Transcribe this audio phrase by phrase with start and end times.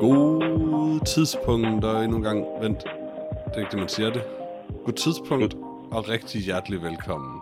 [0.00, 4.22] God tidspunkt og endnu en gang, vent, det er ikke det, man siger det.
[4.84, 5.54] God tidspunkt
[5.92, 7.40] og rigtig hjertelig velkommen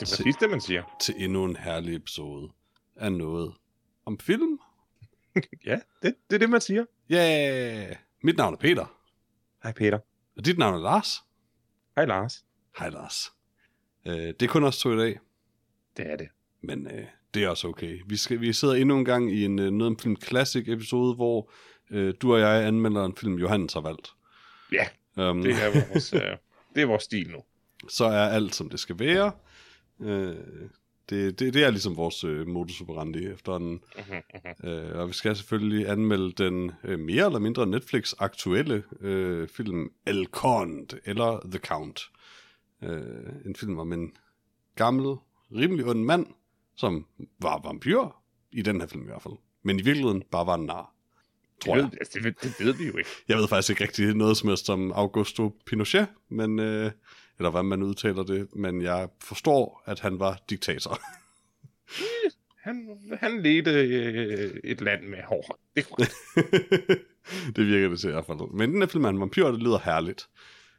[0.00, 0.82] Det er præcis det, man siger.
[1.00, 2.48] til endnu en herlig episode
[2.96, 3.52] af noget
[4.06, 4.58] om film.
[5.66, 6.84] Ja, det, det er det, man siger.
[7.10, 7.16] Ja,
[7.86, 7.96] yeah!
[8.22, 8.86] mit navn er Peter,
[9.62, 9.98] Hej Peter.
[10.36, 11.22] og dit navn er Lars.
[11.96, 12.44] Hej Lars.
[12.78, 13.32] Hej Lars.
[14.06, 15.18] Øh, det er kun os to i dag,
[15.96, 16.28] Det er det.
[16.62, 18.00] men øh, det er også okay.
[18.06, 21.14] Vi, skal, vi sidder endnu en gang i en øh, noget om film classic episode,
[21.14, 21.50] hvor
[21.90, 24.08] øh, du og jeg anmelder en film, Johannes har valgt.
[24.72, 26.20] Ja, Um, det er vores, øh,
[26.74, 27.38] det er vores stil nu.
[27.88, 29.32] så er alt, som det skal være.
[30.00, 30.36] Øh,
[31.10, 33.80] det, det, det er ligesom vores øh, modus operandi efterhånden.
[33.96, 34.70] Mhm, mhm.
[34.70, 40.26] Øh, og vi skal selvfølgelig anmelde den øh, mere eller mindre Netflix-aktuelle øh, film El
[40.26, 42.00] Conde, eller The Count.
[42.82, 44.12] Øh, en film om en
[44.76, 45.16] gammel,
[45.54, 46.26] rimelig ond mand,
[46.76, 47.06] som
[47.38, 49.34] var vampyr, i den her film i hvert fald.
[49.62, 50.94] Men i virkeligheden bare var en nar.
[51.64, 51.90] Tror det, jeg.
[51.90, 53.10] ved, altså, det, ved, det ved vi jo ikke.
[53.28, 56.90] Jeg ved faktisk ikke rigtig noget som helst om Augusto Pinochet, men, øh,
[57.38, 60.98] eller hvad man udtaler det, men jeg forstår, at han var diktator.
[62.62, 65.58] Han, han ledte øh, et land med hår.
[65.76, 65.86] Det
[67.56, 68.52] det virker det til i hvert fald.
[68.54, 70.28] Men den her film er en vampyr, det lyder herligt.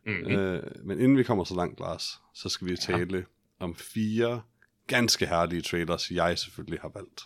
[0.05, 0.35] Mm-hmm.
[0.35, 3.25] Øh, men inden vi kommer så langt, Lars, så skal vi tale
[3.59, 4.41] om fire
[4.87, 7.21] ganske herlige trailers, jeg selvfølgelig har valgt.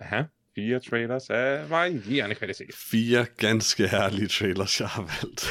[0.00, 0.22] Aha.
[0.54, 2.74] Fire trailers af varierende kvalitet.
[2.74, 5.48] Fire ganske herlige trailers, jeg har valgt.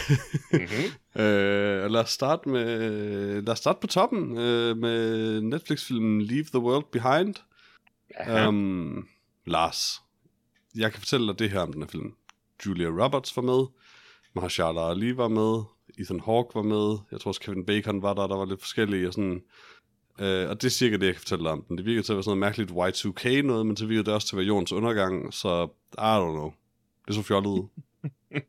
[0.52, 1.22] Mm-hmm.
[1.22, 6.60] øh, lad os starte med lad os starte på toppen øh, med Netflix-filmen Leave the
[6.60, 7.36] World Behind.
[8.18, 8.48] Aha.
[8.48, 9.08] Um,
[9.46, 10.02] Lars,
[10.76, 12.14] jeg kan fortælle dig det her om den her film.
[12.66, 13.66] Julia Roberts var med,
[14.36, 15.64] Mahershala Ali var med,
[16.00, 19.08] Ethan Hawke var med, jeg tror også Kevin Bacon var der, der var lidt forskellige
[19.08, 19.42] og sådan.
[20.20, 21.78] Uh, og det er cirka det, jeg kan fortælle om den.
[21.78, 24.28] Det virker til at være sådan noget mærkeligt Y2K noget, men så virker det også
[24.28, 26.54] til at være jordens undergang, så I don't know.
[27.08, 27.68] Det så fjollet ud.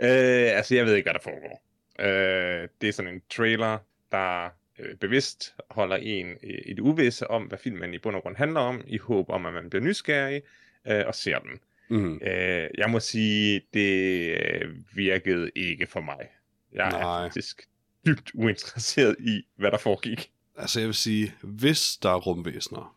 [0.00, 1.62] Øh, altså, jeg ved ikke, hvad der foregår.
[2.00, 3.78] Øh, det er sådan en trailer,
[4.12, 4.48] der
[4.78, 8.60] øh, bevidst holder en øh, et uvisse om, hvad filmen i bund og grund handler
[8.60, 10.42] om, i håb om, at man bliver nysgerrig
[10.86, 11.50] øh, og ser den.
[11.88, 12.20] Mm.
[12.22, 16.28] Øh, jeg må sige, det øh, virkede ikke for mig.
[16.72, 16.98] Jeg Nej.
[17.00, 17.62] er faktisk
[18.06, 20.30] dybt uinteresseret i, hvad der foregik.
[20.56, 22.96] Altså jeg vil sige, hvis der er rumvæsener,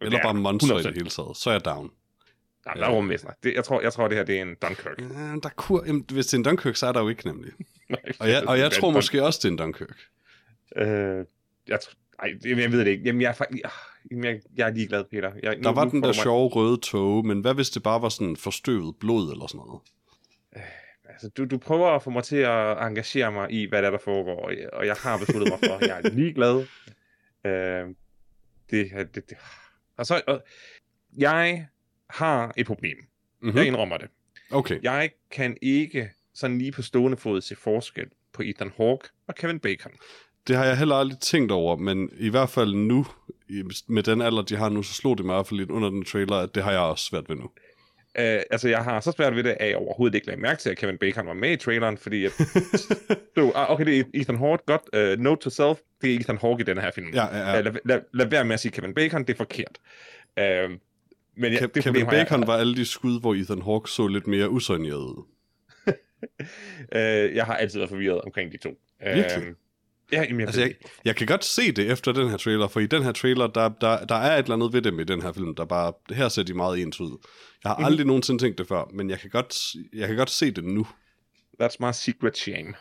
[0.00, 0.82] eller Ja, bare monstre i 100%.
[0.86, 1.90] det hele taget, så er jeg down.
[2.64, 3.32] Der, der er rumvæsener.
[3.42, 5.00] Det, jeg, tror, jeg tror, det her det er en Dunkirk.
[5.00, 7.52] Ja, der kur, jamen, hvis det er en Dunkirk, så er der jo ikke nemlig.
[7.88, 9.96] Nej, Og jeg, og jeg tror måske også, det er en Dunkirk.
[10.76, 10.86] Øh,
[11.68, 11.78] jeg,
[12.18, 13.04] ej, jeg ved det ikke.
[13.04, 13.62] Jamen, jeg er, faktisk,
[14.10, 15.32] jeg, jeg, jeg er ligeglad, Peter.
[15.42, 17.82] Jeg, Der nu- var nu den der mig- sjove røde tog, men hvad hvis det
[17.82, 19.80] bare var sådan forstøvet blod eller sådan noget?
[21.16, 23.90] Altså, du, du prøver at få mig til at engagere mig i, hvad der, er,
[23.90, 26.64] der foregår, og jeg, har besluttet mig for, at jeg er ligeglad.
[27.46, 27.88] Øh,
[28.70, 29.36] det, det, det.
[29.96, 30.42] Og så, og,
[31.18, 31.66] jeg
[32.10, 32.96] har et problem.
[33.42, 33.58] Mm-hmm.
[33.58, 34.08] Jeg indrømmer det.
[34.50, 39.34] Okay, Jeg kan ikke sådan lige på stående fod se forskel på Ethan Hawke og
[39.34, 39.92] Kevin Bacon.
[40.46, 43.06] det har jeg heller aldrig tænkt over, men i hvert fald nu,
[43.86, 45.90] med den alder, de har nu, så slog det mig i hvert fald lidt under
[45.90, 47.50] den trailer, at det har jeg også svært ved nu.
[48.18, 50.70] Uh, altså, jeg har så svært ved det, at jeg overhovedet ikke lagde mærke til,
[50.70, 52.32] at Kevin Bacon var med i traileren, fordi at,
[53.36, 56.38] du, ah, okay, det er Ethan Hawke, godt, uh, note to self, det er Ethan
[56.38, 57.10] Hawke i den her film.
[57.14, 57.58] ja, ja, ja.
[57.58, 59.78] Uh, lad, lad, lad være med at sige Kevin Bacon, det er forkert.
[60.40, 60.70] Uh,
[61.38, 63.90] men ja, Ke- det Kevin har jeg- Bacon var alle de skud, hvor Ethan Hawke
[63.90, 65.24] så lidt mere usøgneret ud.
[66.94, 68.70] Øh, jeg har altid været forvirret omkring de to.
[69.04, 69.46] Virkelig?
[69.48, 69.54] Øh,
[70.12, 70.74] ja, jamen, jeg Altså, jeg,
[71.04, 73.68] jeg kan godt se det efter den her trailer, for i den her trailer, der,
[73.68, 76.28] der, der er et eller andet ved dem i den her film, der bare, her
[76.28, 77.18] ser de meget ens ud.
[77.64, 77.84] Jeg har Mhm.
[77.84, 79.56] aldrig nogensinde tænkt det før, men jeg kan godt,
[79.92, 80.86] jeg kan godt se det nu.
[81.62, 82.74] That's my secret shame.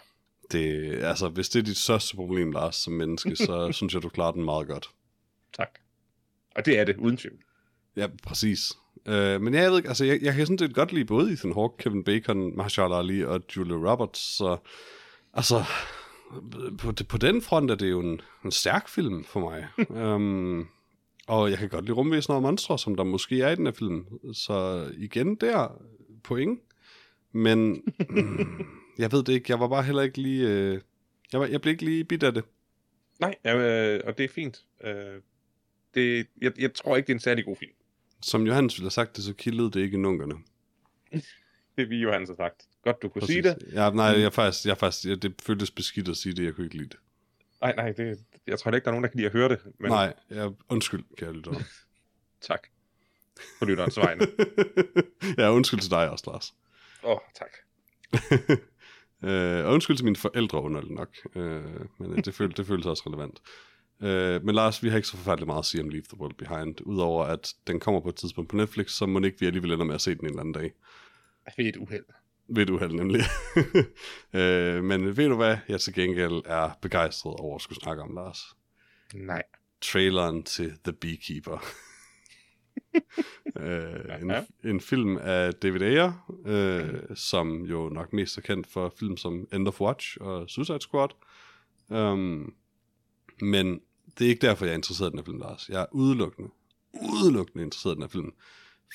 [0.52, 4.10] Det, altså, hvis det er dit største problem, Lars, som menneske, så synes jeg, du
[4.10, 4.90] klarer den meget godt.
[5.58, 5.70] Tak.
[6.56, 7.38] Og det er det, uden tvivl.
[7.96, 8.74] Ja, præcis.
[9.08, 11.54] Øh, men jeg ved ikke, altså, jeg, jeg kan sådan set godt lide både Ethan
[11.54, 14.58] Hawke, Kevin Bacon, Mahershala Ali og Julia Roberts, så
[15.34, 15.64] altså,
[16.78, 19.68] på, på den front er det jo en, en stærk film for mig.
[19.90, 20.70] um,
[21.28, 23.74] og jeg kan godt lide rumvæsener og monstre, som der måske er i den her
[23.74, 24.06] film.
[24.34, 25.82] Så igen der,
[26.24, 26.60] point.
[27.32, 28.66] Men mm,
[28.98, 30.50] jeg ved det ikke, jeg var bare heller ikke lige...
[30.50, 30.82] Øh,
[31.32, 32.44] jeg, var, jeg blev ikke lige bit af det.
[33.20, 34.66] Nej, øh, og det er fint.
[34.84, 35.22] Øh,
[35.94, 37.72] det, jeg, jeg tror ikke, det er en særlig god film.
[38.22, 40.36] Som Johannes ville have sagt det, så kildede det ikke nunkerne.
[41.78, 42.64] Det vi Johannes har sagt.
[42.84, 43.58] Godt, du kunne sige det.
[43.74, 46.66] Ja, nej, jeg faktisk, jeg faktisk, jeg, det føltes beskidt at sige det, jeg kunne
[46.66, 46.98] ikke lide det.
[47.62, 49.60] Nej, nej, det, jeg tror ikke, der er nogen, der kan lide at høre det.
[49.80, 49.92] Men.
[49.92, 51.52] Nej, jeg, undskyld, kære lytter.
[52.42, 52.68] tak.
[53.60, 54.28] På lytterens vegne.
[55.38, 56.56] ja, undskyld til dig også, Lars.
[57.04, 57.52] Åh, oh, tak.
[59.24, 61.64] Øh, og undskyld til mine forældre underligt nok, øh,
[62.00, 63.42] men øh, det, føles, det føles også relevant.
[64.02, 66.34] Øh, men Lars, vi har ikke så forfærdeligt meget at sige om Leave the World
[66.34, 69.72] Behind, udover at den kommer på et tidspunkt på Netflix, så må ikke vi alligevel
[69.72, 70.72] ender med at se den en eller anden dag.
[71.58, 72.06] Ved et uheld.
[72.48, 73.22] Ved du held nemlig.
[74.40, 78.16] øh, men ved du hvad, jeg til gengæld er begejstret over at skulle snakke om,
[78.16, 78.56] Lars?
[79.14, 79.44] Nej.
[79.82, 81.66] Traileren til The Beekeeper.
[83.60, 84.32] øh, en,
[84.64, 89.48] en film af David Ayer, øh, som jo nok mest er kendt for film som
[89.54, 91.10] End of Watch og Suicide Squad.
[91.90, 92.54] Um,
[93.42, 93.82] men
[94.20, 95.70] det er ikke derfor, jeg er interesseret i den her film, Lars.
[95.70, 96.50] Jeg er udelukkende,
[96.94, 98.34] udelukkende interesseret i den her film.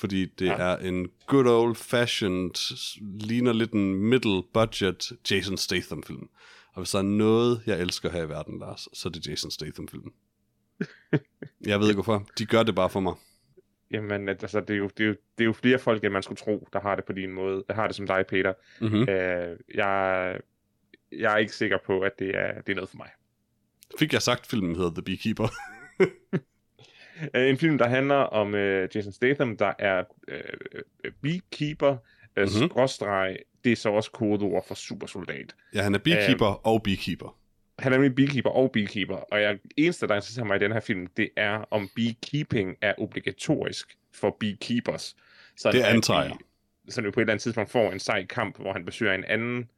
[0.00, 0.52] Fordi det Ja.
[0.56, 2.74] er en good old fashioned,
[3.20, 6.28] ligner lidt en middle budget Jason Statham film.
[6.72, 9.50] Og hvis der er noget, jeg elsker her i verden, Lars, så er det Jason
[9.50, 10.12] Statham film.
[11.66, 12.26] jeg ved ikke hvorfor.
[12.38, 13.14] De gør det bare for mig.
[13.90, 16.22] Jamen, altså, det er, jo, det, er jo, det er jo flere folk, end man
[16.22, 17.64] skulle tro, der har det på din måde.
[17.68, 18.52] Der har det som dig, Peter.
[18.80, 19.00] Mm-hmm.
[19.08, 20.40] Øh, jeg,
[21.12, 23.10] jeg er ikke sikker på, at det er, det er noget for mig.
[23.98, 25.48] Fik jeg sagt, filmen hedder The Beekeeper?
[27.34, 30.40] Øh, En film, der handler om øh, Jason Statham, der er øh,
[31.04, 31.96] øh, beekeeper, øh,
[32.44, 32.52] Mhm.
[32.54, 32.68] mm-hmm.
[32.70, 35.54] skråstreg, det er så også kodeord for supersoldat.
[35.74, 36.56] ja, han er beekeeper øh.
[36.62, 37.36] og beekeeper.
[37.78, 40.80] Han er nemlig beekeeper og beekeeper, og jeg, eneste, der interesserer mig i den her
[40.80, 45.16] film, det er, om beekeeping er obligatorisk for beekeepers.
[45.56, 46.36] Sådan Det antager jeg.
[46.88, 49.24] Så vi på et eller andet tidspunkt får en sej kamp, hvor han besøger en
[49.24, 49.68] anden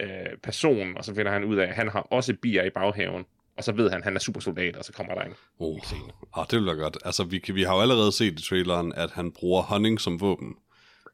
[0.00, 0.08] øh,
[0.42, 3.24] person, og så finder han ud af, at han har også bier i baghaven,
[3.58, 5.80] og så ved han, at han er supersoldat, og så kommer der en Oh.
[5.82, 6.12] scene.
[6.36, 6.98] Ah, det vil være godt.
[7.04, 10.54] Altså, vi, vi har jo allerede set i traileren, at han bruger honning som våben.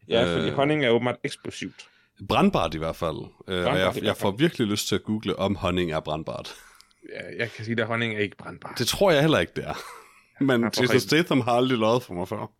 [0.08, 0.54] Ja, fordi Øh.
[0.54, 1.86] honning er åbenbart eksplosivt.
[2.28, 3.16] Brandbart i hvert fald.
[3.16, 6.54] Øh, og Brandbart jeg, jeg får virkelig lyst til at google, om honning er brandbart.
[7.12, 8.74] Ja, jeg kan sige, at honning er ikke brandbar.
[8.78, 9.74] Det tror jeg heller ikke, det er.
[10.44, 11.00] Men Jason.
[11.00, 12.50] Statham har aldrig løjet for mig før.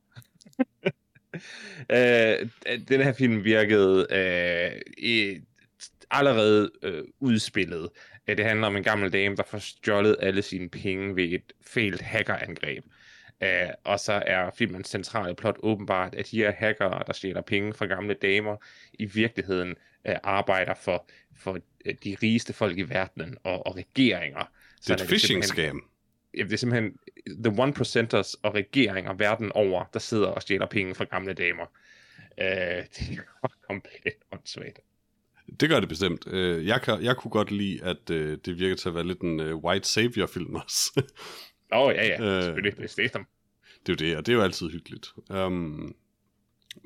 [1.93, 2.49] Øh,
[2.89, 5.37] den her film virkede øh,
[6.11, 7.89] allerede øh, udspillet.
[8.29, 11.53] Øh, det handler om en gammel dame, der får stjålet alle sine penge ved et
[11.67, 12.85] failed hackerangreb.
[13.43, 17.75] Øh, og så er filmens centrale plot åbenbart, at de her hackere, der stjæler penge
[17.75, 18.57] fra gamle damer,
[18.93, 19.75] i virkeligheden
[20.09, 24.51] øh, arbejder for, for øh, de rigeste folk i verdenen og, og regeringer.
[24.87, 25.89] Det er et phishing scam.
[26.35, 26.99] Det er simpelthen
[27.45, 31.67] the one percenters og regeringer verden over, der sidder og stjæler penge fra gamle damer.
[32.41, 32.47] Øh,
[32.95, 34.81] det er komplet åndssvagt.
[35.61, 36.27] Det gør det bestemt.
[36.27, 39.21] Øh, Jeg, kan, jeg kunne godt lide, at øh, det virker til at være lidt
[39.21, 41.03] en øh, white savior-film også.
[41.73, 42.77] Åh, oh, ja, ja, selvfølgelig.
[42.77, 43.27] Det er Statham.
[43.87, 45.13] det er jo det, og det er jo altid hyggeligt.
[45.31, 45.95] Um,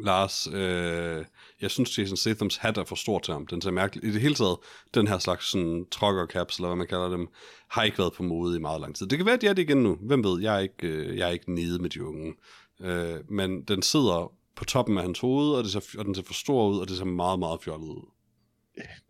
[0.05, 1.25] Lars, øh,
[1.61, 3.47] jeg synes Jason Stathams hat er for stor til ham.
[3.47, 4.05] Den ser mærkelig.
[4.05, 4.57] I det hele taget,
[4.95, 7.29] den her slags sådan, trucker caps, eller hvad man kalder dem,
[7.69, 9.07] har ikke været på mode i meget lang tid.
[9.07, 9.99] Det kan være, at de er det igen nu.
[10.01, 12.35] Hvem ved, jeg er ikke, øh, jeg er ikke nede med de unge.
[12.81, 16.23] Øh, men den sidder på toppen af hans hoved, og, det ser, og den ser
[16.23, 18.03] for stor ud, og det ser meget, meget fjollet ud.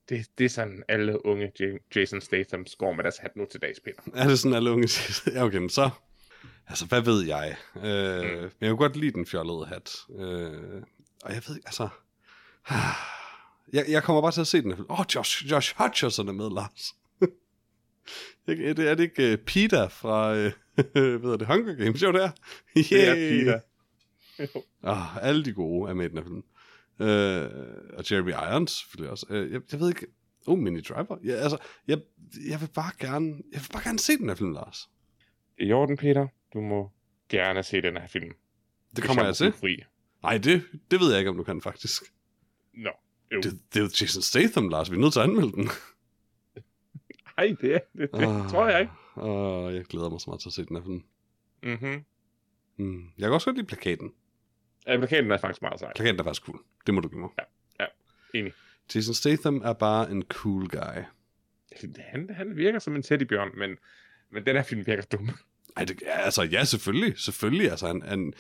[0.09, 1.53] Det, det er sådan, alle unge
[1.97, 4.03] Jason Statham går med deres hat nu til dags, Peter.
[4.15, 4.89] Er det sådan, alle unge?
[5.35, 5.91] Ja, okay, så...
[6.69, 7.57] Altså, hvad ved jeg?
[7.77, 8.43] Øh, Mm.
[8.43, 9.91] Men jeg kunne godt lide den fjollede hat.
[10.19, 10.83] Øh,
[11.25, 11.89] og jeg ved altså...
[13.73, 14.73] Jeg, jeg kommer bare til at se den.
[14.73, 16.95] Åh, oh, Josh, Josh Hutcherson er med, Lars.
[18.47, 20.37] er, det, er det ikke uh, Peter fra, uh,
[20.75, 22.03] hvad hedder det, Hunger Games?
[22.03, 22.31] Jo, det er.
[22.75, 23.61] Det er Peter.
[24.83, 26.43] Ah, alle de gode er med i den her film.
[27.01, 27.51] Øh,
[27.99, 29.27] og Jeremy Irons selvfølgelig også.
[29.31, 30.07] Øh, jeg, jeg ved ikke...
[30.47, 31.19] Oh, Mini Driver.
[31.25, 31.59] Ja, altså,
[31.89, 31.99] jeg,
[32.49, 33.27] jeg vil bare gerne...
[33.53, 34.91] Jeg vil bare gerne se den her film, Lars.
[35.61, 36.27] I orden, Peter.
[36.55, 36.91] Du må
[37.29, 38.31] gerne se den her film.
[38.97, 39.53] Det kommer jeg til.
[39.53, 39.83] Fri.
[40.23, 42.03] Nej, det, det ved jeg ikke, om du kan faktisk.
[42.75, 42.91] Nå,
[43.33, 43.41] jo.
[43.41, 44.91] Det, det er jo Jason Statham, Lars.
[44.91, 45.69] Vi er nødt til at anmelde den.
[47.39, 48.51] Ej, det, det, det Ah.
[48.51, 48.93] tror jeg ikke.
[49.15, 51.03] Og jeg glæder mig så meget til at se den her film.
[51.63, 52.05] Mhm.
[52.77, 53.03] Mm.
[53.19, 54.13] Jeg kan også godt lide plakaten.
[54.89, 55.93] Ja, plakaten er faktisk meget sej.
[55.97, 56.59] Plakaten er faktisk cool.
[56.87, 57.31] Det må du give mig.
[58.35, 58.53] Enig.
[58.95, 61.03] Jason Statham er bare en cool guy.
[61.99, 63.77] Han, han virker som en teddybjørn, men,
[64.31, 65.31] men den her film virker dum.
[65.77, 67.19] Ej, det, ja, altså, ja, selvfølgelig.
[67.19, 67.71] Selvfølgelig.
[67.71, 68.33] Altså, han, han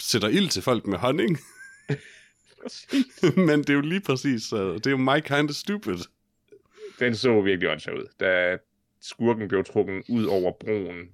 [0.00, 1.38] sætter ild til folk med honning.
[3.36, 5.98] Men det er jo lige præcis, uh, det er jo my kind of stupid.
[6.98, 8.58] Den så virkelig åndssvagt ud, da
[9.00, 11.10] skurken blev trukket ud over broen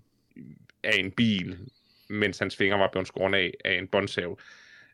[0.83, 1.59] af en bil,
[2.09, 4.39] mens hans fingre var blevet skåret af af en båndsav.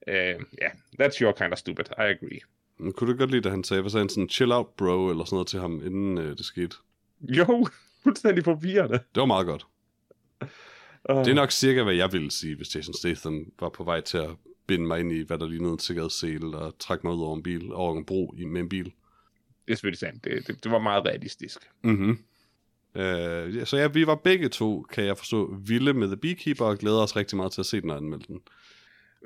[0.06, 1.84] Ja, uh, yeah, that's your kind of stupid.
[1.98, 2.40] I agree.
[2.78, 5.10] Men kunne du godt lide, at han sagde, hvad sagde han sådan, chill out bro,
[5.10, 6.76] eller sådan noget til ham, inden uh, det skete?
[7.20, 7.66] Jo,
[8.02, 8.94] fuldstændig forvirrende.
[8.94, 9.66] Det var meget godt.
[11.10, 14.00] Uh, Det er nok cirka, hvad jeg ville sige, hvis Jason Statham var på vej
[14.00, 14.30] til at
[14.66, 17.42] binde mig ind i, hvad der lignede en sikkerhedssel, og trække mig ud over en
[17.42, 18.84] bil, over en bro i, med en bil.
[18.84, 20.24] Det er selvfølgelig sandt.
[20.24, 21.58] Det, det, det var meget realistisk.
[21.82, 22.18] Mm-hmm.
[22.94, 26.78] Øh, så ja, vi var begge to, kan jeg forstå, vilde med The Beekeeper, og
[26.78, 28.40] glæder os rigtig meget til at se den og anmelde den.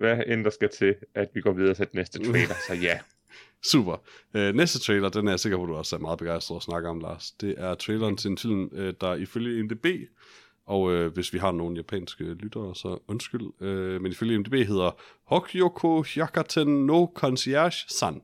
[0.00, 2.99] Hvad end der skal til, at vi går videre til den næste trailer, så ja.
[3.73, 3.97] Super.
[4.35, 6.88] Øh, næste trailer, den er jeg sikker på, du også er meget begejstret at snakke
[6.88, 7.30] om, Lars.
[7.30, 9.87] Det er traileren til en film, øh, der ifølge IMDb,
[10.66, 15.00] og øh, hvis vi har nogle japanske lyttere, så undskyld, øh, men ifølge IMDb hedder
[15.25, 18.23] Hokyoko Hyakaten no Concierge San.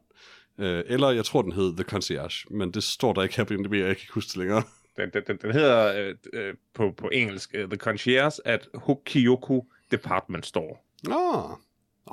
[0.58, 3.54] Øh, eller jeg tror, den hed The Concierge, men det står der ikke her på
[3.54, 4.62] IMDb, og jeg kan ikke huske det længere.
[4.96, 9.60] Den, den, den, den hedder øh, øh, på, på engelsk uh, The Concierge at Hokyoku
[9.90, 10.76] Department Store.
[11.04, 11.50] Nå, oh,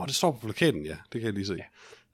[0.06, 0.98] det står på plakaten, ja.
[1.14, 1.58] Det kan jeg lige se.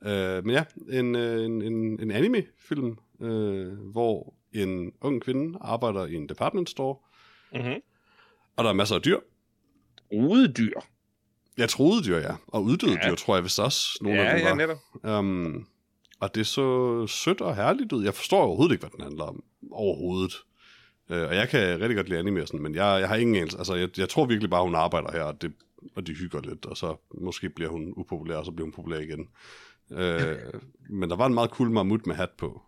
[0.06, 0.38] Ja.
[0.38, 0.64] Øh, men ja,
[1.00, 6.70] en, øh, en, en, en anime-film, øh, hvor en ung kvinde arbejder i en department
[6.70, 6.96] store,
[7.54, 7.82] Mm-hmm.
[8.56, 9.18] og der er masser af dyr.
[10.12, 10.80] Udedyr.
[11.58, 12.36] Jeg troede dyr, ja.
[12.48, 13.10] Og uddøde Ja.
[13.10, 14.56] dyr, tror jeg vist også, nogle Ja, af dem ja, var.
[14.56, 15.20] netop.
[15.20, 15.68] Um,
[16.20, 18.04] og det så sødt og herligt ud.
[18.04, 19.44] Jeg forstår overhovedet ikke, hvad den handler om.
[19.72, 20.34] Overhovedet.
[21.10, 23.58] Uh, og jeg kan rigtig godt lide anime sådan, men jeg, jeg har ingen anelse.
[23.58, 25.54] Altså, jeg, jeg tror virkelig bare, hun arbejder her, og, det,
[25.96, 29.00] og de hygger lidt, og så måske bliver hun upopulær, og så bliver hun populær
[29.00, 29.30] igen.
[29.90, 30.60] Uh,
[31.00, 32.62] men der var en meget cool mammut med hat på.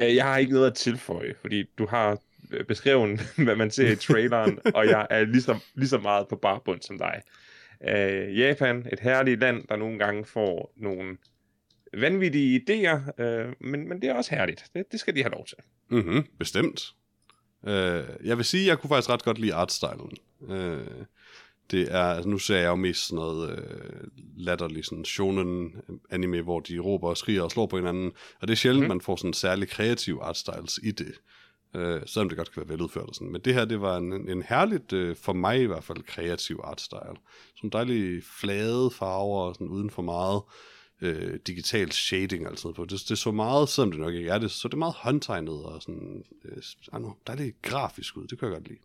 [0.00, 2.18] Øh, Jeg har ikke noget at tilføje, fordi du har
[2.50, 6.28] øh, beskrevet, hvad man ser i traileren, og jeg er lige så, lige så meget
[6.28, 7.22] på barbund som dig.
[7.88, 11.16] Øh, Japan, et herligt land, der nogle gange får nogle
[11.94, 14.64] vanvittige idéer, øh, men, men det er også herligt.
[14.74, 15.56] Det, det skal de have lov til.
[15.88, 16.94] Mhm, bestemt.
[17.62, 17.70] Uh,
[18.24, 20.12] jeg vil sige, jeg kunne faktisk ret godt lide artstylen.
[20.40, 20.86] Uh,
[21.70, 25.74] det er, altså nu ser jeg jo mest sådan noget uh, latterlig sådan shonen
[26.10, 28.88] anime, hvor de råber og skriger og slår på hinanden, og det er sjældent, mm.
[28.88, 31.12] man får sådan særlig kreativ artstyles i det.
[31.74, 33.32] Uh, selvom det godt kan være veludført og sådan.
[33.32, 36.60] Men det her, det var en, en herligt, uh, for mig i hvert fald, kreativ
[36.64, 37.16] artstyle.
[37.56, 40.42] Sådan dejlige flade farver, og sådan uden for meget
[41.00, 42.84] øh, digital shading og alt sådan noget på.
[42.84, 45.64] Det, det så meget, selvom det nok ikke er det, så det er meget håndtegnet
[45.64, 48.26] og sådan, øh, I know, dejligt grafisk ud.
[48.26, 48.78] Det kan jeg godt lide.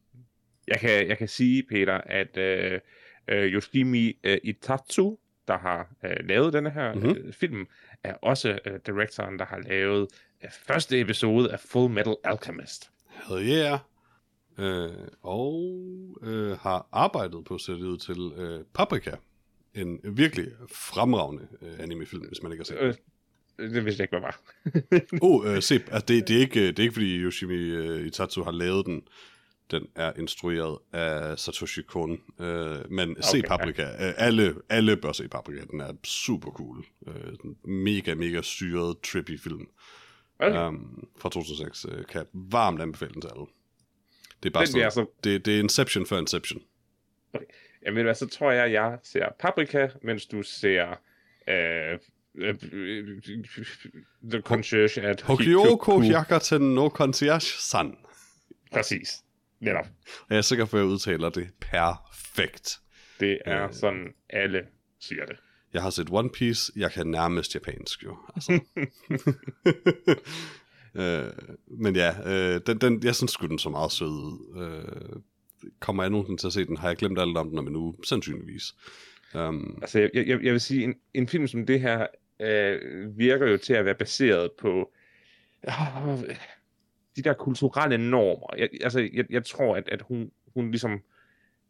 [0.67, 2.79] Jeg kan, jeg kan sige, Peter, at øh,
[3.27, 5.17] øh, Yoshimi øh, Itatsu,
[5.47, 7.03] der har øh, lavet denne her Mhm.
[7.03, 7.27] mm-hmm.
[7.27, 7.67] øh, film,
[8.03, 10.07] er også øh, directoren, der har lavet
[10.43, 12.89] øh, første episode af Full Metal Alchemist.
[13.29, 13.79] Hell yeah.
[14.57, 14.89] Øh,
[15.21, 15.79] og
[16.23, 19.11] øh, har arbejdet på ud til øh, Paprika.
[19.75, 22.87] En virkelig fremragende øh, animefilm, hvis man ikke har set den.
[23.59, 24.41] Øh, det vidste jeg ikke, hvad var.
[25.21, 28.43] Oh, øh, se, altså det, det, er ikke, det er ikke fordi Yoshimi øh, Itatsu
[28.43, 29.03] har lavet den.
[29.71, 32.11] Den er instrueret af Satoshi Kon.
[32.39, 33.47] Øh, men okay, se Okay, ja.
[33.47, 33.83] Paprika.
[33.83, 35.61] Øh, alle, alle bør se Paprika.
[35.71, 36.85] Den er super cool.
[37.07, 39.67] Øh, mega, mega syret, trippy film.
[40.39, 40.67] Okay.
[40.67, 41.85] Um, fra 2006.
[41.89, 43.45] Øh, kan jeg varmt anbefale den til alle.
[44.43, 46.61] Det er bare Den sådan, altså- det, det er Inception før Inception.
[47.85, 50.89] Jamen, du hvad, så tror jeg, jeg ser Paprika, mens du ser
[51.47, 51.99] øh,
[52.35, 53.21] øh, øh,
[54.31, 57.97] The Concierge at Hokyoko Hyakaten no Concierge San.
[58.71, 59.23] Præcis.
[59.63, 59.85] Netop.
[60.19, 62.79] Og jeg er sikker på, at jeg udtaler det perfekt.
[63.19, 63.73] Det er Øh.
[63.73, 64.61] sådan, alle
[64.99, 65.35] siger det.
[65.73, 68.17] Jeg har set One Piece, jeg kan nærmest japansk jo.
[68.35, 68.59] Altså.
[70.95, 71.31] øh,
[71.67, 74.61] men ja, øh, den, den, jeg synes sgu, den så meget sød ud.
[74.61, 75.21] Øh,
[75.79, 76.77] kommer jeg nogensinde til at se den?
[76.77, 77.95] Har jeg glemt alt om den om en uge?
[78.03, 78.63] Sandsynligvis.
[79.35, 82.07] Um, Altså, jeg, jeg, jeg vil sige, en, en film som det her
[82.41, 84.91] øh, virker jo til at være baseret på
[85.67, 85.73] øh,
[87.15, 88.47] de der kulturelle normer.
[88.57, 91.01] Jeg, altså, jeg, jeg tror, at, at hun, hun ligesom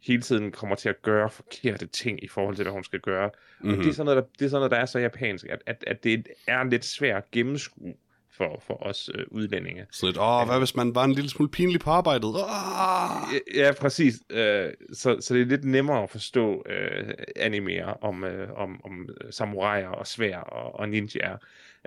[0.04, 3.28] hele tiden kommer til at gøre forkerte ting i forhold til, hvad hun skal gøre.
[3.28, 3.70] Mm-hmm.
[3.70, 3.84] mm-hmm.
[3.84, 5.84] Det, er sådan noget, der, det er sådan noget, der er så japansk, at, at,
[5.88, 7.94] at det er lidt svært at gennemskue
[8.38, 9.86] for, for os øh, udlændinge.
[9.92, 12.26] Så lidt, åh, hvad hvis man var en lille smule pinlig på arbejdet?
[12.26, 13.56] Åh!
[13.56, 14.14] Ja, præcis.
[14.30, 19.10] Øh, så, så det er lidt nemmere at forstå øh, animere om, øh, om, om
[19.32, 21.38] samuraier og svær og, og ninjaer.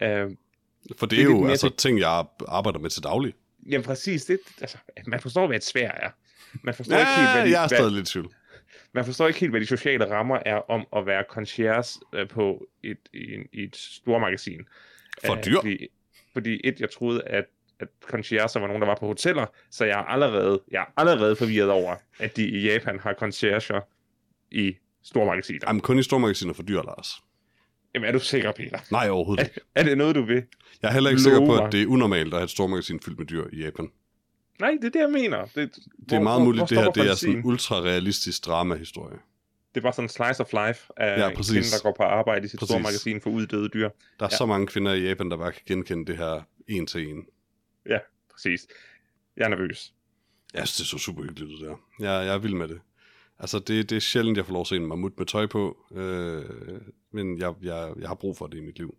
[0.03, 0.31] Øh,
[0.99, 3.35] For det det er er lidt jo altså ting, jeg arbejder med til daglig.
[3.71, 6.11] Jamen præcis, det, altså, man forstår, hvad et svær er.
[6.63, 8.35] Man forstår, Ja, ikke helt, hvad de, jeg er hvad, stadig lidt i tvivl.
[8.93, 12.67] man forstår ikke helt, hvad de sociale rammer er om at være concierge øh, på
[12.83, 14.61] et, i, i et stormagasin.
[15.27, 15.57] For Øh, dyr.
[15.61, 15.89] Fordi,
[16.33, 17.45] fordi et, jeg troede, at,
[17.81, 21.37] at concierge var nogen, der var på hoteller, så jeg er allerede, jeg er allerede
[21.37, 23.81] forvirret over, at de i Japan har concierger
[24.51, 25.61] i stormagasiner.
[25.67, 27.09] Jamen, kun i stormagasiner for dyr, Lars.
[27.97, 28.79] Jamen, er du sikker, Peter?
[28.91, 29.61] Nej, overhovedet ikke.
[29.75, 30.43] Er det noget, du vil?
[30.83, 33.01] Jeg er heller ikke sikker på, Love at det er unormalt at have et stormagasin
[33.01, 33.91] fyldt med dyr i Japan.
[34.61, 35.47] Nej, det er det, jeg mener.
[35.55, 35.79] Det,
[36.11, 39.19] Det er meget muligt, det her det er sådan en ultra-realistisk dramahistorie.
[39.75, 42.03] Det er bare sådan en slice of life af Ja, en kvinde, der går på
[42.03, 42.73] arbejde i sit Præcis.
[42.73, 43.89] stormagasin for uddøde dyr.
[43.89, 44.25] Der er ja.
[44.31, 44.37] Ja.
[44.37, 47.25] så mange kvinder i Japan, der bare kan genkende det her en til en.
[47.89, 47.99] Ja,
[48.33, 48.67] præcis.
[49.37, 49.93] Jeg er nervøs.
[50.55, 51.77] Jeg synes, det så super hyggeligt ud der.
[52.01, 52.81] Jeg, jeg er vild med det.
[53.39, 55.77] Altså, det, det er sjældent, jeg får lov at se en mammut med tøj på,
[55.93, 58.97] øh, men jeg, jeg, jeg har brug for det i mit liv.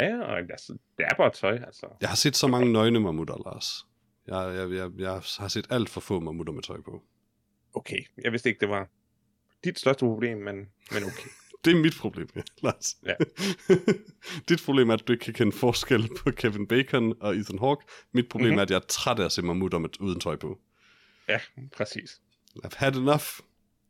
[0.00, 1.86] Ja, og altså, det er bare tøj, altså.
[2.00, 3.86] Jeg har set så mange nøgne mammutter, Lars.
[4.26, 7.02] Jeg, jeg, jeg, jeg har set alt for få mammutter med tøj på.
[7.74, 8.88] Okay, jeg vidste ikke, det var
[9.64, 10.56] dit største problem, men,
[10.92, 11.28] men okay.
[11.64, 12.96] Det er mit problem, ja, Lars.
[13.06, 13.14] Ja.
[14.48, 17.84] Dit problem er, at du ikke kan kende forskel på Kevin Bacon og Ethan Hawke.
[18.12, 18.52] Mit problem Mhm.
[18.52, 18.58] mm-hmm.
[18.58, 20.58] er, at jeg er træt af at se om et, uden tøj på.
[21.28, 21.40] Ja,
[21.76, 22.20] præcis.
[22.64, 23.24] I've had enough.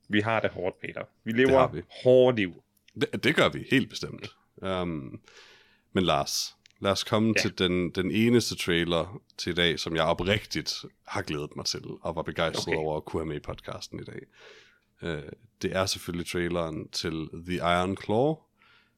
[0.08, 1.04] Vi har det hårdt, Peter.
[1.24, 1.82] Vi lever vi.
[2.04, 2.62] hårdt liv.
[3.00, 4.28] Det, det gør vi helt bestemt.
[4.56, 5.20] Um,
[5.92, 7.42] men Lars, lad os komme Ja.
[7.42, 10.74] til den, den eneste trailer til i dag, som jeg oprigtigt
[11.06, 12.76] har glædet mig til, og var begejstret Okay.
[12.78, 14.20] over at kunne have med i podcasten i dag.
[15.02, 15.28] Uh,
[15.62, 18.34] det er selvfølgelig traileren til The Iron Claw,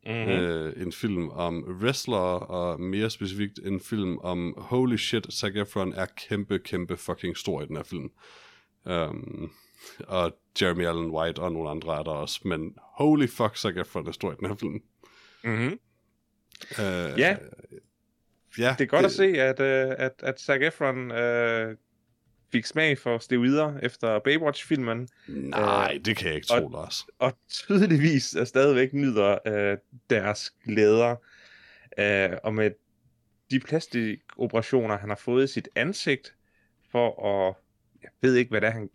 [0.06, 0.24] Mm-hmm.
[0.24, 0.30] mm.
[0.30, 5.92] øh, en film om wrestlere, og mere specifikt en film om holy shit, Zac Efron
[5.92, 8.10] er kæmpe, kæmpe fucking stor i den her film.
[8.84, 9.52] Um,
[10.08, 14.06] og Jeremy Allen White og nogle andre er der også, men holy fuck, Zac Efron
[14.06, 14.82] er stor i den her film.
[15.44, 15.78] Mm-hmm.
[16.70, 17.36] Uh, Ja.
[18.58, 19.04] ja, Det er godt det...
[19.04, 21.76] at se, at, uh, at, at Zac Efron uh,
[22.52, 27.06] fik smag for steroider efter Baywatch-filmen, Nej, det kan jeg ikke tro, Lars.
[27.18, 29.78] og tydeligvis uh, stadigvæk nyder uh,
[30.10, 31.16] deres glæder.
[31.98, 32.70] Uh, og med
[33.50, 36.34] de plastikoperationer, han har fået i sit ansigt,
[36.90, 37.54] for at...
[38.04, 38.90] Jeg ved ikke, hvad det er, han...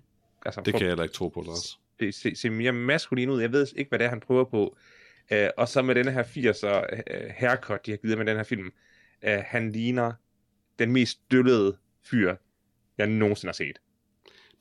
[0.45, 1.79] Altså, Det kan jeg heller ikke tro på, Lars.
[1.99, 3.41] se, se, se mere maskulin ud.
[3.41, 4.77] Jeg ved ikke, hvad det er, han prøver på.
[5.31, 8.43] Uh, og så med denne her 80'er uh, haircut, de har givet med den her
[8.43, 8.71] film,
[9.23, 10.13] uh, han ligner
[10.79, 12.35] den mest døllede fyr,
[12.97, 13.79] jeg nogensinde har set.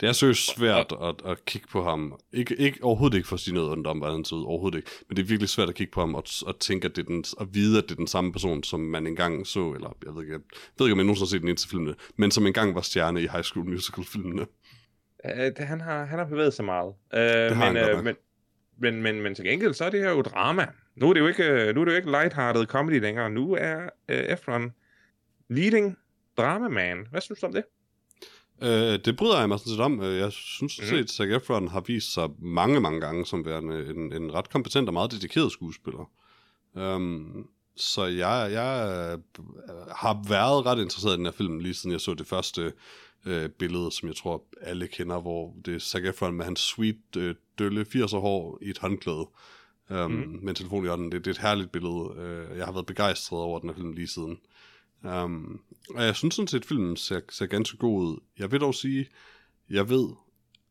[0.01, 2.21] Det er seriøst svært at, at kigge på ham.
[2.33, 4.45] Ikke, ikke, overhovedet ikke for at sige noget ondt om, hvordan han ser ud.
[4.45, 4.91] Overhovedet ikke.
[5.09, 7.07] Men det er virkelig svært at kigge på ham og, og tænke, at det er
[7.07, 10.15] den, at vide, at det er den samme person, som man engang så, eller jeg
[10.15, 10.41] ved ikke, jeg
[10.79, 13.23] ved ikke om jeg nogensinde har set den eneste filmene, men som engang var stjerne
[13.23, 14.47] i High School Musical-filmene.
[15.25, 16.95] Uh, det, han, har, han har bevæget sig meget.
[17.15, 18.17] Uh, han men, godt uh, men,
[18.79, 20.67] men, men, men til gengæld, så er det her jo drama.
[20.97, 23.31] Nu er det jo ikke, øh, nu er det jo ikke lighthearted comedy længere.
[23.31, 23.77] Nu er
[24.09, 24.73] uh, Efron
[25.49, 25.97] leading
[26.37, 27.07] drama man.
[27.11, 27.65] Hvad synes du om det?
[28.63, 30.01] Øh, det bryder jeg mig sådan set om.
[30.03, 30.87] Øh, Jeg synes Mhm.
[30.87, 30.91] mm.
[30.91, 34.51] set, at Zac Efron har vist sig mange, mange gange som værende en, en ret
[34.51, 36.11] kompetent og meget dedikeret skuespiller.
[36.75, 39.19] Um, så jeg, jeg øh,
[39.97, 42.73] har været ret interesseret i den her film, lige siden jeg så det første
[43.27, 47.17] øh, billede, som jeg tror alle kender, hvor det er Zac Efron med hans sweet,
[47.17, 49.27] øh, dølle 80'er hår i et håndklæde.
[49.91, 50.39] Um, mm.
[50.43, 51.13] Med en telefon i hånden.
[51.13, 51.93] Det, det er et herligt billede.
[51.95, 54.39] Uh, jeg har været begejstret over den her film lige siden.
[55.03, 55.61] Um,
[55.95, 58.21] og jeg synes sådan set, at filmen ser, ser ganske god ud.
[58.39, 59.09] Jeg vil dog sige,
[59.71, 60.09] jeg ved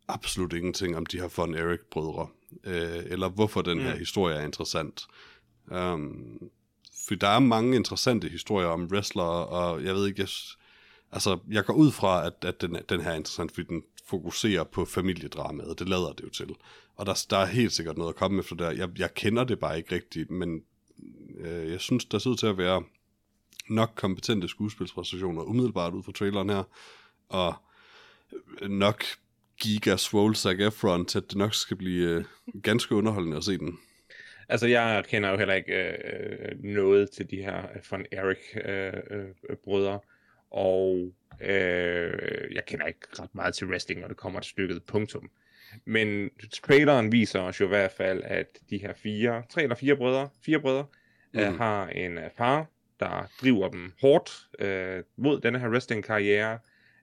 [0.08, 2.28] absolut ingenting om de her Von Eric-brødre,
[2.63, 4.00] øh, eller hvorfor den her Mm.
[4.00, 5.08] historie er interessant.
[5.72, 6.50] Um,
[7.08, 10.30] for der er mange interessante historier om wrestlere, og jeg ved ikke, jeg,
[11.12, 14.63] altså, jeg går ud fra, at, at den, den her er interessant, fordi den fokuserer
[14.63, 16.56] på familiedramaet, det lader det jo til.
[16.96, 18.72] Og der, der er helt sikkert noget at komme efter der.
[18.72, 20.62] Jeg, jeg kender det bare ikke rigtigt, men
[21.40, 22.84] øh, jeg synes, der ser ud til at være
[23.69, 26.63] nok kompetente skuespilspræstationer umiddelbart ud fra traileren her,
[27.30, 27.56] og
[28.62, 29.03] nok
[29.60, 32.23] giga swole Zac Efron til, at det nok skal blive øh,
[32.63, 33.80] ganske underholdende at se den.
[34.49, 39.99] Altså, jeg kender jo heller ikke øh, noget til de her von Eric-brødre, øh, øh,
[40.51, 45.30] og øh, jeg kender ikke ret meget til wrestling, når det kommer til stykket, punktum.
[45.86, 46.30] Men
[46.63, 50.30] traileren viser os jo i hvert fald, at de her fire, tre eller fire brødre,
[50.45, 50.86] fire brødre,
[51.34, 51.39] mm.
[51.39, 52.67] øh, har en øh, far,
[53.00, 56.60] der driver dem hårdt øh, mod denne her wrestling-karriere,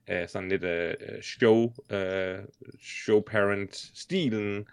[0.09, 2.39] øh, sådan lidt øh, show, øh,
[2.81, 4.67] show-parent-stilen,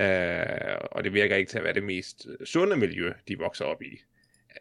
[0.00, 3.82] Øh, og det virker ikke til at være det mest sunde miljø, de vokser op
[3.82, 4.02] i.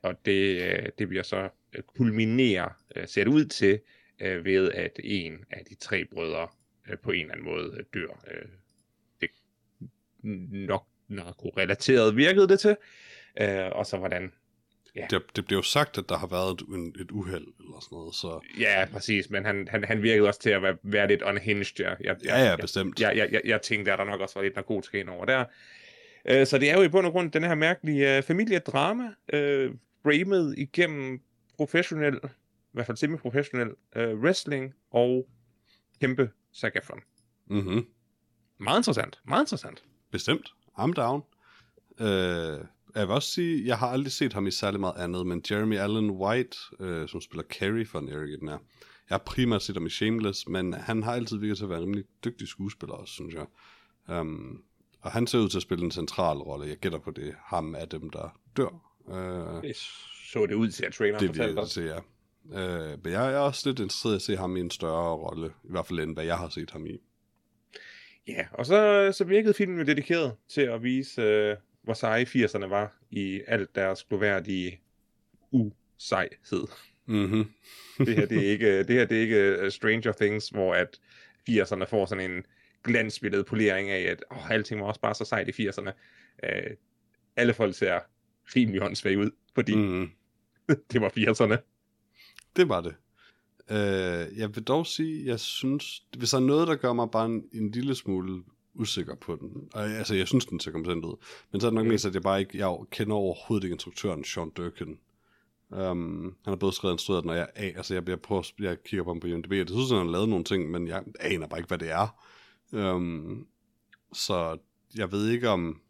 [0.04, 3.80] Og det, øh, det bliver så øh, kulminere, øh, ser det ud til,
[4.20, 6.48] øh, ved at en af de tre brødre
[6.89, 8.24] øh, på en eller anden måde øh, dør.
[8.32, 8.46] Øh,
[9.22, 9.30] det
[10.52, 12.78] nok narkorelateret virkede det til.
[13.42, 14.34] Øh, og så hvordan
[14.95, 15.08] Ja.
[15.10, 17.95] Det, det bliver jo sagt, at der har været et, en, et uheld eller sådan
[17.95, 21.21] noget, så Ja, præcis, men han, han, han virkede også til at være, være lidt
[21.21, 21.79] unhinged.
[21.79, 22.99] Jeg, jeg, ja, ja, bestemt.
[22.99, 25.45] jeg, jeg, jeg, jeg tænkte, at der nok også var lidt narkotika ind over der.
[26.25, 29.71] Øh, så det er jo i bund og grund den her mærkelige øh, familiedrama, øh,
[30.03, 31.21] framet igennem
[31.58, 32.27] professionel, i
[32.71, 35.27] hvert fald semi-professionel øh, wrestling og
[36.01, 36.99] kæmpe Zac Efron.
[37.47, 37.86] Mm-hmm.
[38.58, 39.84] Meget interessant, meget interessant.
[40.12, 40.53] Bestemt.
[40.79, 41.23] I'm down.
[41.99, 45.43] Øh, jeg vil også sige, jeg har aldrig set ham i særlig meget andet, men
[45.51, 48.58] Jeremy Allen White, øh, som spiller Carrie for Eric den her,
[49.10, 51.79] jeg har primært set ham i Shameless, men han har altid virket til at være
[51.79, 53.45] en rimelig dygtig skuespiller også, synes jeg.
[54.19, 54.63] Um,
[55.01, 56.67] og han ser ud til at spille en central rolle.
[56.67, 57.36] Jeg gætter på det.
[57.45, 58.69] Ham er dem, der dør.
[59.06, 59.75] Uh, Det
[60.34, 61.71] så det ud til, at traileren det fortalte os.
[61.71, 61.97] til, ja.
[62.45, 65.47] Uh, men jeg er også lidt interesseret i at se ham i en større rolle,
[65.47, 66.97] i hvert fald end hvad jeg har set ham i.
[68.27, 72.65] Ja, og så, så virkede filmen jo dedikeret til at vise, øh, hvor seje 80'erne
[72.65, 74.82] var i alt deres gloværdige
[75.52, 76.67] usejhed.
[77.06, 77.46] Mm-hmm.
[77.98, 81.00] Det her, det er ikke, det her, det er ikke øh, Stranger Things, hvor at
[81.50, 82.43] 80'erne får sådan en
[82.84, 85.91] glansbilledet polering af, at åh, alting var også bare så sejt i 80'erne.
[86.43, 86.72] Uh,
[87.36, 88.00] alle folk ser
[88.56, 89.76] rimelig åndssvage ud, fordi.
[89.76, 90.10] Mm,
[90.91, 91.58] det var 80'erne.
[92.56, 92.96] det var det.
[93.72, 97.26] Øh, jeg vil dog sige, jeg synes, hvis der er noget, der gør mig bare
[97.26, 98.43] en, en lille smule
[98.75, 101.15] usikker på den, og, altså jeg synes, den ser kompetent ud,
[101.51, 101.91] men så er det nok Mm.
[101.91, 104.97] mest, at jeg bare ikke, jeg kender overhovedet ikke instruktøren Sean Durkin.
[105.69, 108.51] Um, han har både skrevet og instrueret den, og jeg, a- altså jeg, jeg, prøver,
[108.59, 110.88] jeg kigger på ham på IMDb, og det synes, han har lavet nogle ting, men
[110.88, 112.07] jeg aner bare ikke, hvad det er.
[112.95, 113.47] Um,
[114.13, 114.57] så
[114.95, 115.81] jeg ved ikke om,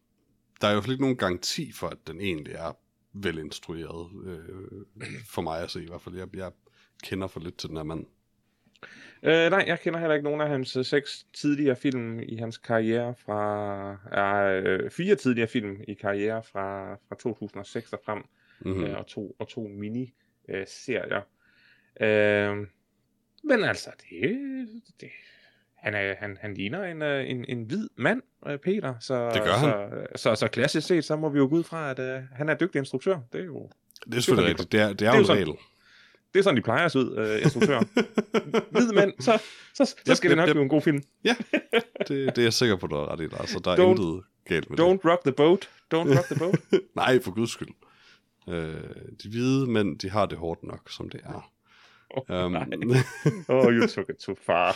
[0.62, 2.72] der er fald ikke nogen garanti for, at den egentlig er
[3.14, 4.82] velinstrueret, øh,
[5.30, 6.16] for mig at se i hvert fald.
[6.16, 6.52] Jeg, jeg
[7.04, 8.06] kender for lidt til den her mand.
[9.26, 12.58] Øh, nej, jeg kender heller ikke nogen af hans øh, seks tidligere film i hans
[12.58, 14.52] karriere fra...
[14.52, 18.24] Øh, fire tidligere film i karriere fra, fra 2006 og frem,
[18.66, 18.80] Mm-hmm.
[18.82, 18.86] mm.
[18.88, 21.22] øh, og to, og to mini-serier.
[22.02, 22.58] Øh,
[23.44, 24.38] men altså, det,
[25.02, 25.10] det,
[25.76, 28.94] han, er, han, han ligner en, øh, en, en hvid mand, øh, Peter.
[29.00, 29.90] Så, Det gør han.
[30.16, 32.50] Så, så, så klassisk set, så må vi jo gå ud fra, at øh, han
[32.50, 33.20] er dygtig instruktør.
[33.34, 33.70] Det er jo
[34.06, 34.72] Det er selvfølgelig rigtigt.
[34.72, 35.58] Det er, det er, det er jo en sådan- regel.
[36.34, 37.42] Det er sådan, de plejer at se ud, øh.
[38.72, 39.40] Hvid mand, så,
[39.74, 40.54] så, så Yep, skal det yep, nok yep.
[40.54, 41.04] blive en god film.
[42.08, 43.50] Det, det er jeg sikker på, du har ret i, Lars.
[43.50, 45.70] Så der er Don't- intet galt med Don't rock the boat.
[45.96, 46.56] Don't rock the boat.
[46.72, 46.82] det.
[46.96, 47.70] Nej, for guds skyld.
[48.50, 48.74] Øh,
[49.24, 51.50] de hvide mænd, de har det hårdt nok, som det er.
[52.10, 52.66] Oh, Um, nej.
[53.48, 54.72] Oh, you took it too far.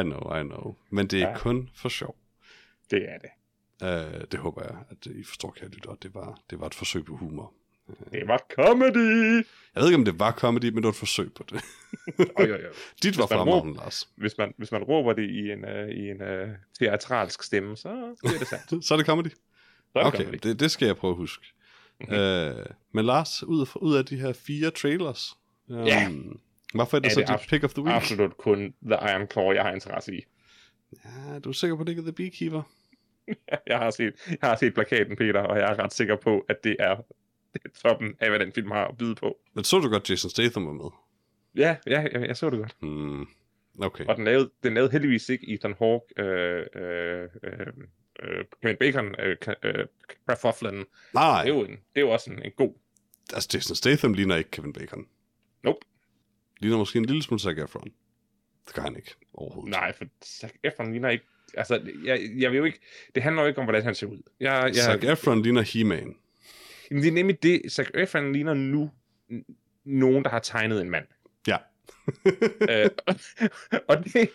[0.00, 0.74] I know, I know.
[0.90, 1.38] Men det er Ja.
[1.38, 2.16] kun for sjov.
[2.90, 3.30] Det er det.
[3.82, 5.94] Uh, det håber jeg, at I forstår, kære lytter.
[6.02, 7.52] Det var, det var et forsøg på humor.
[8.12, 9.34] Det var comedy.
[9.74, 11.60] Jeg ved ikke, om det var comedy, men det var et forsøg på det.
[12.36, 12.68] Oh, jo, jo.
[13.02, 14.08] Dit var fremragende, Lars.
[14.16, 16.48] Hvis, man, hvis man råber det i en, uh, i en uh,
[16.78, 18.84] teatralsk stemme, så bliver det sandt.
[18.86, 19.28] Så er det comedy.
[19.28, 19.34] Så
[19.94, 20.38] er det Okay, comedy.
[20.42, 21.46] det, det skal jeg prøve at huske.
[22.00, 22.14] Mhm.
[22.14, 25.36] øh, men Lars, ud af, ud af de her fire trailers,
[25.68, 26.08] um, Ja.
[26.74, 27.96] hvorfor er det Er så det dit pick of the week?
[27.96, 30.20] Absolut kun The Iron Claw, jeg har interesse i.
[31.04, 32.62] Ja, du er sikker på, at det ikke er The Beekeeper?
[33.66, 36.64] Jeg har set, jeg har set plakaten, Peter, og jeg er ret sikker på, at
[36.64, 36.96] det er,
[37.52, 39.38] det er toppen af, hvad den film har at byde på.
[39.54, 40.90] Men så du godt, Jason Statham var med?
[41.54, 42.76] Ja, ja jeg, jeg så det godt.
[42.80, 43.26] Hmm.
[43.80, 44.04] Okay.
[44.04, 47.66] Og den lavede, den lavede heldigvis ikke Ethan Hawke, øh, øh, øh,
[48.22, 49.86] øh, Kevin Bacon, øh, øh,
[50.26, 50.84] Kraftoflen.
[51.14, 52.74] Nej, Det er jo, en, det er jo også en, en god...
[53.34, 55.06] altså Jason Statham ligner ikke Kevin Bacon.
[55.62, 55.78] Nope.
[56.60, 57.92] Ligner måske en lille smule Zac Efron.
[58.66, 59.70] Det gør han ikke overhovedet.
[59.70, 61.24] Nej, for Zac Efron ligner ikke...
[61.54, 62.80] Altså, jeg, jeg vil jo ikke...
[63.14, 64.22] Det handler jo ikke om, hvordan han ser ud.
[64.40, 66.16] Jeg, jeg, Zac Efron ligner He-Man.
[66.90, 67.62] Jamen, det er nemlig det.
[67.72, 68.90] Zac Efron ligner nu
[69.84, 71.04] nogen, der har tegnet en mand.
[71.46, 71.56] Ja.
[72.70, 72.90] øh,
[73.88, 74.30] og det,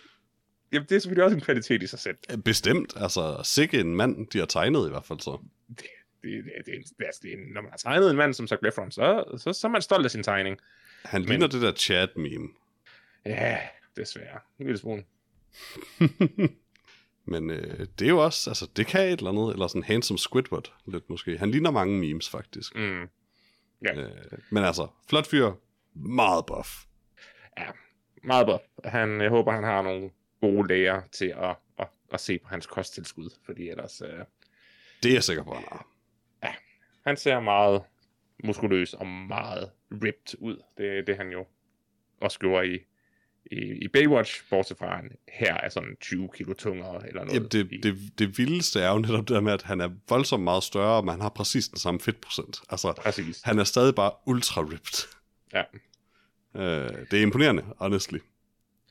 [0.72, 2.16] jamen, det er selvfølgelig også en kvalitet i sig selv.
[2.44, 2.92] Bestemt.
[2.96, 5.38] Altså, sikke en mand, de har tegnet i hvert fald så.
[5.68, 5.76] Det,
[6.22, 9.24] det, det, det, altså, det, når man har tegnet en mand som Zac Efron, så,
[9.38, 10.58] så, så er man stolt af sin tegning.
[11.04, 12.48] Han Men- ligner det der chat-meme.
[13.26, 13.58] Ja,
[13.96, 14.40] desværre.
[14.58, 15.04] En lille smule.
[17.24, 20.18] Men øh, det er jo også, altså det kan et eller andet, eller sådan handsome
[20.18, 21.38] Squidward lidt måske.
[21.38, 22.76] Han ligner mange memes faktisk.
[22.76, 23.08] Mm.
[23.84, 23.94] Ja.
[24.00, 24.10] Øh,
[24.50, 25.52] men altså, flot fyr,
[25.94, 26.68] meget buff.
[28.24, 28.62] Meget godt.
[28.84, 30.10] Han, jeg håber, han har nogle
[30.40, 34.00] gode læger til at, at, at se på hans kosttilskud, fordi ellers...
[34.00, 34.18] Øh,
[35.02, 35.86] Det er jeg sikker på, han har.
[37.06, 37.82] han ser meget
[38.44, 40.62] muskuløs og meget ripped ud.
[40.78, 41.46] Det er det, han jo
[42.20, 42.78] også gjorde i,
[43.52, 47.34] i, i Baywatch, bortset fra, han her er sådan 20 kilo tungere eller noget.
[47.34, 50.44] Jamen, det, det, det vildeste er jo netop det der med, at han er voldsomt
[50.44, 52.60] meget større, men han har præcis den samme fedtprocent.
[52.70, 53.40] Altså, Præcis.
[53.44, 55.08] han er stadig bare ultra ripped.
[55.54, 55.62] Ja.
[56.56, 58.18] Øh, det er imponerende, honestly.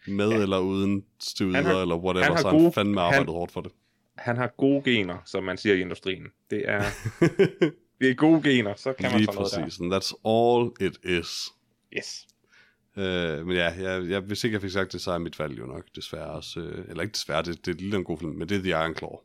[0.07, 0.37] Med Ja.
[0.41, 1.05] eller uden
[1.39, 3.71] Han har- eller whatever, han har så han gode- fandme han- arbejdet hårdt for det.
[4.17, 6.23] Han har gode gener, som man siger i industrien.
[6.49, 6.83] Det er,
[8.01, 9.79] det er gode gener, så kan man Lige sådan noget præcis.
[9.79, 11.43] And that's all it is.
[11.91, 11.97] der.
[11.97, 12.27] Yes.
[12.97, 15.59] Øh, men ja, jeg, jeg, hvis ikke jeg fik sagt det, så er mit valg
[15.59, 18.31] jo nok desværre også, øh, eller ikke desværre, det, det er lidt en god film,
[18.31, 19.15] men det er The Iron Claw.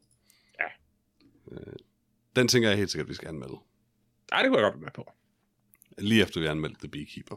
[0.61, 0.67] Ja.
[1.53, 1.77] Øh,
[2.37, 3.57] den tænker jeg helt sikkert, vi skal anmelde.
[4.31, 5.13] Nej, det kunne jeg godt være med på.
[5.99, 7.37] Lige efter vi har anmeldt The Beekeeper.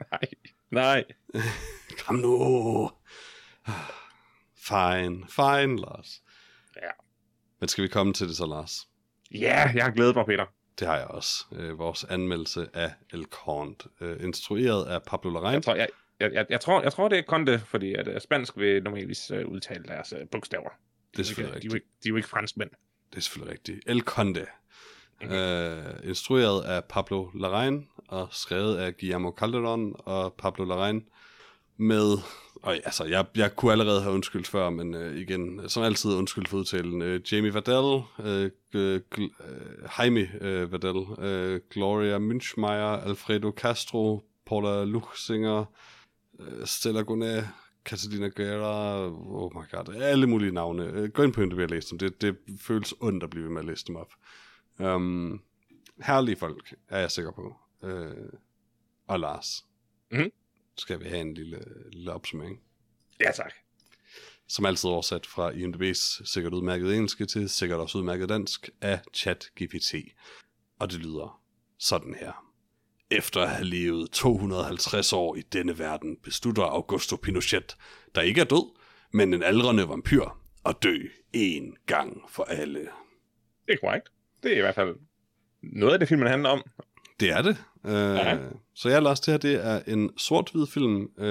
[0.10, 0.28] Nej.
[0.70, 1.04] Nej.
[2.06, 2.90] Kom nu!
[4.56, 6.22] Fine, fine, Lars.
[6.76, 6.90] Ja.
[7.60, 8.88] Men skal vi komme til det så, Lars?
[9.30, 10.46] Ja, jeg har glædet mig, Peter.
[10.78, 11.44] Det har jeg også.
[11.52, 15.52] Øh, vores anmeldelse af El Conde, øh, instrueret af Pablo Larraín.
[15.52, 15.88] Jeg tror, jeg,
[16.20, 19.30] jeg, jeg, jeg, tror, jeg tror, det er Conde, fordi at uh, spansk vil normalvis
[19.30, 20.70] uh, udtale deres uh, bogstaver.
[21.12, 21.74] Det er selvfølgelig de, rigtigt.
[21.74, 22.70] ikke, de er jo ikke franskmænd.
[23.10, 23.80] Det er selvfølgelig rigtigt.
[23.86, 24.46] El Conde.
[25.22, 31.10] Øh, instrueret af Pablo Larraín og skrevet af Guillermo Calderón og Pablo Larraín
[31.76, 32.18] med,
[32.62, 36.46] og altså, jeg, jeg kunne allerede have undskyldt før, men øh, igen, som altid undskyld
[36.46, 38.50] for udtalen, øh, Jamie Vardell, øh,
[39.14, 45.64] gl- øh, Jaime øh, Vardell, øh, Gloria Münchmeier, Alfredo Castro, Paula Luchsinger,
[46.40, 50.84] øh, Stella Gunnar, Catalina Guerra, oh my god, alle mulige navne.
[50.84, 51.98] Øh, Gå ind på IMDb og læs dem.
[51.98, 54.12] Det, det føles ondt at blive ved med at læse dem op.
[54.78, 55.40] Um,
[56.02, 57.56] herlige folk, er jeg sikker på.
[57.82, 58.10] Øh,
[59.08, 59.64] og Lars.
[60.12, 60.30] Mhm.
[60.78, 62.60] Skal vi have en lille, lille opsummering?
[63.20, 63.52] Ja, tak.
[64.48, 69.94] Som altid oversat fra IMDb's sikkert udmærket engelske til sikkert også udmærket dansk af ChatGPT.
[70.78, 71.42] Og det lyder
[71.78, 72.44] sådan her.
[73.10, 77.76] Efter at have levet 250 år i denne verden, beslutter Augusto Pinochet,
[78.14, 78.76] der ikke er død,
[79.12, 80.96] men en aldrende vampyr, at dø
[81.36, 82.80] én gang for alle.
[83.66, 84.08] Det er korrekt.
[84.42, 84.96] Det er i hvert fald
[85.62, 86.62] noget af det, filmen handler om.
[87.20, 87.64] Det er det.
[87.84, 88.38] Uh, Ja.
[88.74, 91.24] Så jeg har læst det her, det er en sort-hvid film, uh,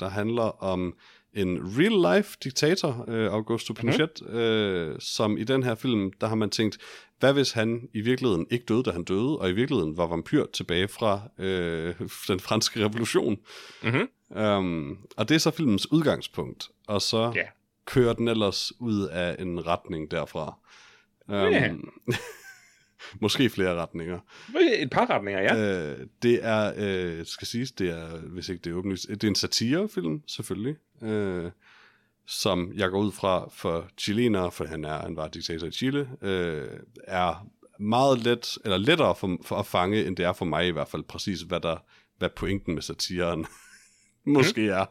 [0.00, 0.94] der handler om
[1.34, 4.90] en real-life diktator, uh, Augusto Pinochet, mm-hmm.
[4.90, 6.78] uh, som i den her film, der har man tænkt,
[7.20, 10.44] hvad hvis han i virkeligheden ikke døde, da han døde, og i virkeligheden var vampyr
[10.52, 13.36] tilbage fra uh, den franske revolution.
[13.82, 14.08] Mm-hmm.
[14.42, 17.42] Um, og det er så filmens udgangspunkt, og så Ja.
[17.86, 20.58] kører den ellers ud af en retning derfra.
[21.28, 21.72] Um, Ja.
[23.20, 24.18] måske flere retninger.
[24.78, 25.90] Et par retninger, ja.
[25.92, 29.28] Øh, det er, øh, skal siges, det er, hvis ikke det er åbenlyst, det er
[29.28, 31.50] en satirefilm, selvfølgelig, øh,
[32.26, 36.08] som jeg går ud fra for chilenere, for han er en var diktator i Chile,
[36.22, 36.68] øh,
[37.04, 37.46] er
[37.78, 40.88] meget let, eller lettere for, for at fange, end det er for mig i hvert
[40.88, 41.76] fald, præcis hvad der,
[42.18, 43.46] hvad pointen med satiren
[44.24, 44.86] måske er.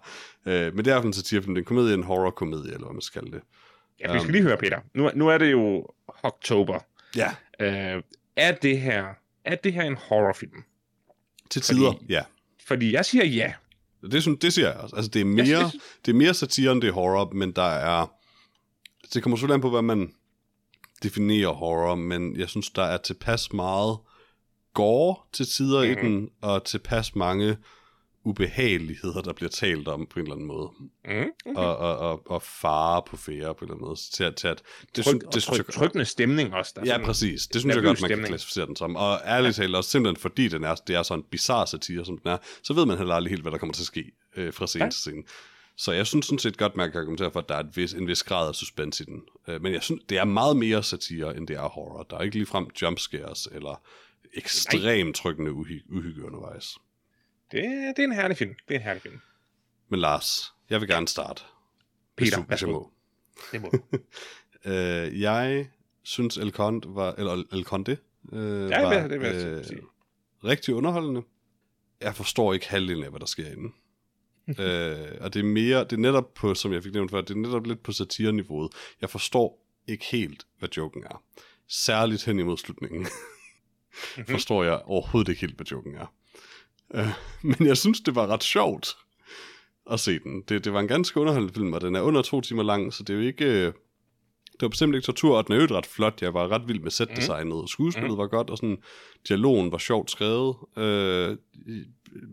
[0.45, 3.01] Øh, men det er en satirefilm, det er en komedie, en horror-komedie, eller hvad man
[3.01, 3.43] skal kalde det.
[3.99, 4.79] ja vi skal lige høre, Peter.
[4.93, 5.87] Nu, nu er det jo
[6.23, 6.79] oktober.
[7.15, 8.03] Ja, Øh,
[8.35, 9.05] er det her
[9.45, 10.63] er det her en horrorfilm?
[11.49, 12.21] til Fordi- tider, ja.
[12.67, 13.53] Fordi jeg siger ja.
[14.11, 14.95] Det, synes, det siger jeg også.
[14.95, 17.51] Altså, det er mere, Jeg synes- det er mere satire, end det er horror, men
[17.51, 18.13] der er...
[19.13, 20.13] Det kommer selvfølgelig an på, hvad man
[21.03, 23.97] definerer horror, men jeg synes, der er tilpas meget
[24.73, 26.05] gore til tider mm-hmm.
[26.07, 26.19] i Mhm.
[26.19, 27.57] den, og tilpas mange
[28.23, 30.69] ubehageligheder, der bliver talt om på en eller anden måde.
[31.05, 31.55] Mm.
[31.55, 33.99] Og, og, og, og fare på færre på en eller anden måde.
[34.13, 34.61] Til, at- til at,
[34.95, 36.71] det, Tryk, og det synes tryk, jeg, trykkende stemning også.
[36.75, 37.47] Der er Ja, sådan- præcis.
[37.47, 38.27] Det synes jeg godt, man kan stemning.
[38.27, 38.95] klassificere den som.
[38.95, 42.17] Og ærligt talt også simpelthen fordi den er, det er så en bizarre satire, som
[42.17, 44.53] den er, så ved man heller aldrig helt, hvad der kommer til at ske øh,
[44.53, 44.85] fra scene Ja.
[44.85, 44.91] ja.
[44.91, 45.23] til scene.
[45.77, 47.93] Så jeg synes sådan set godt, man kan argumentere for, at der er et vis,
[47.93, 49.21] en vis grad af suspens i den.
[49.47, 52.03] Øh, men jeg synes, det er meget mere satire, end det er horror.
[52.03, 53.81] Der er ikke ligefrem jumpscares eller
[54.33, 56.77] ekstremt trykkende uhy- uhygge undervejs.
[57.51, 57.63] Det,
[57.97, 58.53] det er en herlig film.
[58.67, 59.19] Det er en herlig film.
[59.89, 61.43] Men Lars, jeg vil gerne starte.
[62.17, 62.91] Peter, du- hvis jeg må.
[63.51, 63.71] Det må.
[64.65, 65.67] Øh, jeg
[66.03, 67.97] synes, El Conde var, eller El Conde,
[68.33, 69.81] øh, Ja, var det, det vil jeg øh, sige.
[70.43, 71.21] rigtig underholdende.
[72.01, 73.71] Jeg forstår ikke halvdelen af, hvad der sker inde.
[74.63, 77.29] øh, og det er mere, det er netop på, som jeg fik nævnt før, det
[77.29, 78.71] er netop lidt på satireniveauet.
[79.01, 81.23] Jeg forstår ikke helt, hvad joken er.
[81.67, 83.07] Særligt hen imod slutningen.
[84.29, 86.13] forstår jeg overhovedet ikke helt, hvad joken er.
[86.95, 87.07] Øh,
[87.41, 88.95] men jeg synes, det var ret sjovt
[89.91, 90.41] at se den.
[90.49, 93.03] Det, det var en ganske underholdende film, og den er under to timer lang, så
[93.03, 93.45] det er jo ikke...
[93.45, 93.73] øh,
[94.53, 96.21] Det var bestemt ikke tortur, og den er jo ret flot.
[96.21, 97.69] Jeg var ret vild med setdesignet.
[97.69, 98.77] Skuespillet var godt, og sådan
[99.27, 100.55] dialogen var sjovt skrevet.
[100.77, 101.37] Øh,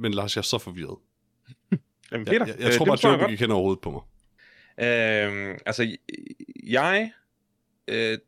[0.01, 0.97] men Lars, jeg er så forvirret.
[2.13, 3.63] Jamen, Jeg, Peter, jeg, jeg øh, tror det bare, at joken jeg gik hen over
[3.63, 4.03] hovedet på mig.
[4.87, 5.97] Øhm, altså,
[6.67, 7.11] jeg
[7.89, 8.19] øh,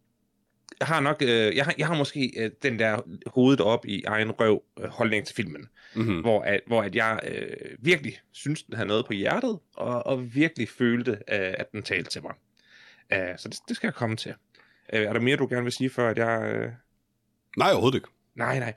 [0.80, 4.30] har nok, øh, jeg, har, jeg har måske øh, den der hovedet op i egen
[4.30, 6.20] røv øh, holdning til filmen, Mm-hmm.
[6.20, 10.34] hvor, at, hvor at jeg øh, virkelig synes, den havde noget på hjertet, og, og
[10.34, 12.34] virkelig følte, øh, at den talte til mig.
[13.12, 14.34] Øh, så det, det skal jeg komme til.
[14.92, 16.52] Øh, er der mere, du gerne vil sige, før at jeg...
[16.54, 16.72] Øh...
[17.56, 18.08] Nej, overhovedet ikke.
[18.34, 18.74] Nej, nej.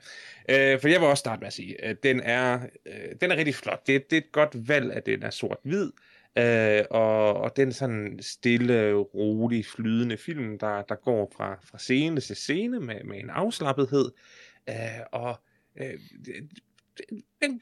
[0.48, 3.36] Øh, for jeg vil også starte med at sige, at den er, øh, den er
[3.36, 3.86] rigtig flot.
[3.86, 5.92] Det, det er et godt valg, at den er sort-hvid.
[6.38, 12.20] Øh, og, og den sådan stille, rolig, flydende film, der, der går fra, fra scene
[12.20, 14.10] til scene med, med en afslappethed.
[14.68, 14.74] Øh,
[15.12, 15.40] og
[15.76, 15.94] øh,
[17.42, 17.60] den,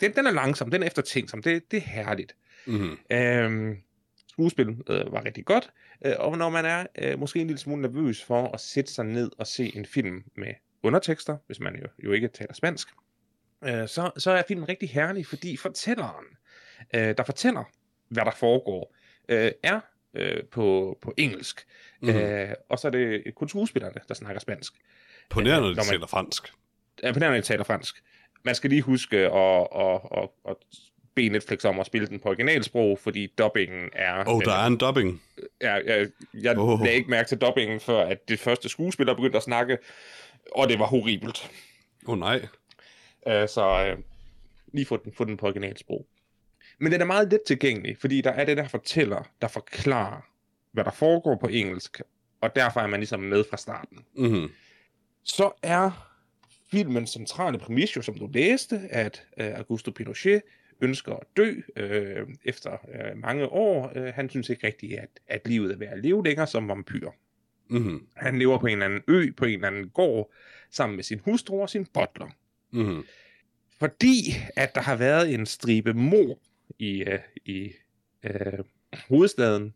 [0.00, 2.36] den, den er langsom, den er eftertænksom, det, det er herligt.
[2.66, 2.98] Mm-hmm.
[3.10, 3.76] Øhm,
[4.28, 5.70] skuespil øh, var rigtig godt,
[6.06, 9.04] øh, og når man er øh, måske en lille smule nervøs for at sætte sig
[9.04, 10.52] ned og se en film med
[10.82, 12.88] undertekster, hvis man jo, jo ikke taler spansk,
[13.64, 16.24] øh, så, så er filmen rigtig herlig, fordi fortælleren,
[16.94, 17.64] øh, der fortæller,
[18.08, 18.94] hvad der foregår,
[19.28, 19.80] øh, er
[20.14, 21.66] øh, på, på engelsk,
[22.00, 22.18] Mm-hmm.
[22.20, 24.72] øh, og så er det kun skuespillerne, der snakker spansk.
[25.30, 26.52] På nær, når når de man- taler fransk.
[27.06, 28.02] Ja, på nærmere taler fransk.
[28.44, 30.56] Man skal lige huske at, at, at, at
[31.14, 34.28] bede Netflix om at spille den på originalsprog, fordi dubbingen er...
[34.28, 35.22] Åh, oh, der er en dubbing.
[35.60, 36.80] Jeg, jeg, jeg oh.
[36.80, 39.78] lagde ikke mærke til dubbingen, før at det første skuespiller begyndte at snakke,
[40.52, 41.50] og det var horribelt.
[42.06, 42.36] Åh oh, nej.
[43.26, 44.02] Uh, så uh,
[44.72, 46.06] lige få den, få den på originalsprog.
[46.78, 50.20] Men den er meget let tilgængelig, fordi der er det der fortæller, der forklarer,
[50.72, 52.00] hvad der foregår på engelsk,
[52.40, 53.98] og derfor er man ligesom med fra starten.
[54.14, 54.50] Mm-hmm.
[55.24, 56.15] så er
[56.70, 60.42] filmens centrale præmis jo, som du læste, at uh, Augusto Pinochet
[60.80, 63.92] ønsker at dø øh, efter øh, mange år.
[63.96, 67.10] Øh, han synes ikke rigtigt, at, at livet er værd at leve længere som vampyr.
[67.68, 68.06] Mm-hmm.
[68.16, 70.32] Han lever på en eller anden ø, på en eller anden gård,
[70.70, 72.30] sammen med sin hustru og sin butler.
[72.70, 73.04] Mm-hmm.
[73.78, 76.38] Fordi at der har været en stribe mor
[76.78, 77.72] i, øh, i
[78.22, 78.58] øh,
[79.08, 79.74] hovedstaden,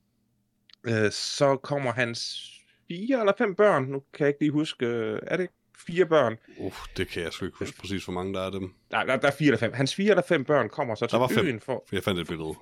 [0.85, 2.51] øh, så kommer hans
[2.89, 5.51] fire eller fem børn, nu kan jeg ikke lige huske, øh, er det
[5.87, 6.37] fire børn?
[6.59, 8.75] Uh, det kan jeg sgu ikke huske præcis, hvor mange der er dem.
[8.91, 9.73] Nej, der, der er fire eller fem.
[9.73, 11.47] Hans fire eller fem børn kommer så Der var til fem.
[11.47, 12.55] øen for, For jeg fandt et billede.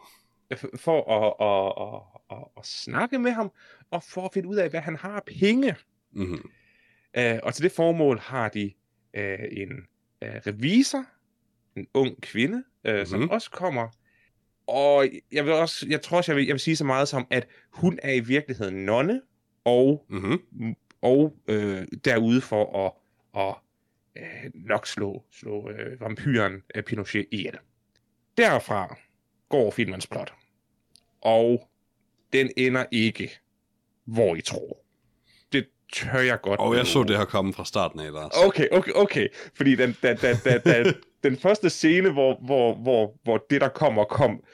[0.77, 3.51] for at, at, at, at, at snakke med ham,
[3.91, 5.75] og for at finde ud af, hvad han har penge.
[6.13, 6.51] Mm-hmm.
[7.19, 8.73] Uh, og til det formål har de
[9.19, 9.73] uh, en
[10.23, 11.05] uh, revisor,
[11.77, 13.07] en ung kvinde, uh, mm-hmm.
[13.07, 13.89] som også kommer.
[14.67, 17.27] Og jeg vil også, jeg tror også, jeg vil, jeg vil sige så meget som,
[17.31, 19.21] at hun er i virkeligheden nonne,
[19.65, 20.75] og, Mm-hmm.
[21.03, 22.93] og øh, derude for at,
[23.39, 23.55] at
[24.17, 27.59] øh, nok slå, slå øh, vampyren øh, Pinochet ihjel.
[28.37, 28.97] Derfra
[29.49, 30.33] går filmens plot.
[31.21, 31.69] Og
[32.33, 33.31] den ender ikke,
[34.05, 34.79] hvor I tror.
[35.53, 36.61] Det tør jeg godt.
[36.61, 38.33] Og jeg så det her komme fra starten af, Lars.
[38.47, 39.29] Okay, okay, okay.
[39.55, 40.93] Fordi den, da, da, da, da,
[41.29, 44.45] den første scene, hvor, hvor, hvor, hvor det, der kommer, kom,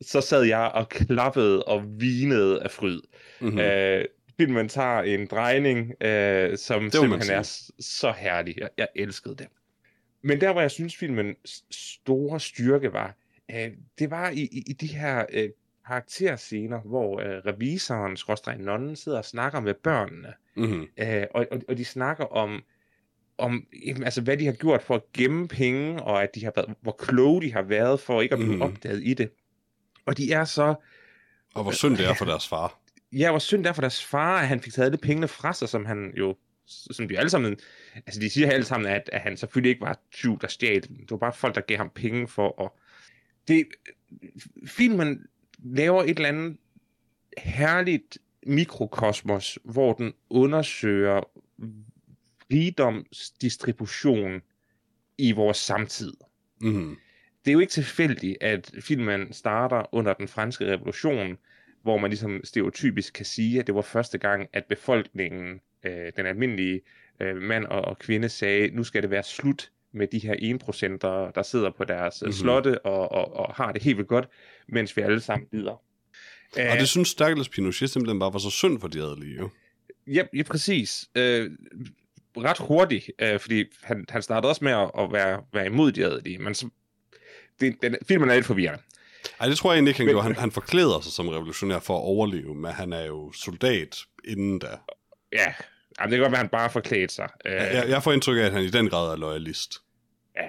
[0.00, 3.00] så sad jeg og klappede og vinede af fryd.
[3.40, 3.54] Mm-hmm.
[3.54, 3.60] Mm.
[3.60, 4.04] Øh,
[4.36, 7.42] filmen tager en drejning, øh, som simpelthen er
[7.80, 8.54] så herlig.
[8.58, 9.46] Jeg, jeg elskede det.
[10.22, 13.14] Men der, hvor jeg synes, filmens store styrke var,
[13.50, 15.48] øh, det var i, i, i de her øh,
[15.86, 20.32] karakterscener, hvor øh, revisoren, skråstrej nonnen, sidder og snakker med børnene.
[20.56, 20.86] Mm-hmm.
[20.96, 22.62] Øh, og, og, og de snakker om,
[23.38, 26.52] om jamen, altså, hvad de har gjort for at gemme penge, og at de har
[26.56, 28.56] været, hvor kloge de har været for ikke at blive Mhm.
[28.56, 28.62] mm.
[28.62, 29.30] opdaget i det.
[30.06, 30.74] Og de er så,
[31.54, 32.78] Og hvor synd det er for deres far.
[33.12, 35.52] Ja, hvor synd det er for deres far, at han fik taget alle pengene fra
[35.52, 37.56] sig, som han jo, som de alle sammen,
[37.94, 40.96] altså de siger alle sammen, at, at han selvfølgelig ikke var tyv, der stjal dem.
[40.96, 42.70] Det var bare folk, der gav ham penge for at,
[43.48, 43.66] det,
[44.66, 45.26] filmen
[45.58, 46.56] laver et eller andet
[47.38, 51.20] herligt mikrokosmos, hvor den undersøger
[52.52, 54.40] rigdomsdistribution
[55.18, 56.12] i vores samtid.
[56.60, 56.96] Mm-hmm.
[57.44, 61.38] Det er jo ikke tilfældigt, at filmen starter under den franske revolution,
[61.82, 66.26] hvor man ligesom stereotypisk kan sige, at det var første gang, at befolkningen, øh, den
[66.26, 66.80] almindelige
[67.20, 71.32] øh, mand og, og kvinde, sagde, nu skal det være slut med de her 1%,
[71.34, 72.26] der sidder på deres Mhm.
[72.26, 72.32] mm-hmm.
[72.32, 74.28] slotte og, og, og har det helt vildt godt,
[74.68, 75.82] mens vi alle sammen lider.
[76.56, 79.50] Og det synes Stakkels Pinochet simpelthen bare var så synd for de adelige, jo.
[80.06, 81.08] Ja, ja præcis.
[81.14, 81.50] Øh,
[82.36, 86.04] ret hurtigt, øh, fordi han, han startede også med at, at være, være imod de
[86.04, 86.68] adelige, men så,
[87.60, 88.82] det, den, filmen er lidt forvirrende.
[89.40, 90.24] Ej, det tror jeg egentlig ikke, han Men- gjorde.
[90.26, 94.58] Han, han forklæder sig som revolutionær for at overleve, men han er jo soldat inden
[94.58, 94.66] da.
[95.32, 95.54] Ja,
[96.00, 97.28] jamen, det kan godt være, at han bare forklædt sig.
[97.44, 99.74] Øh, Jeg, jeg får indtryk af, at han i den grad er loyalist.
[100.36, 100.48] ja.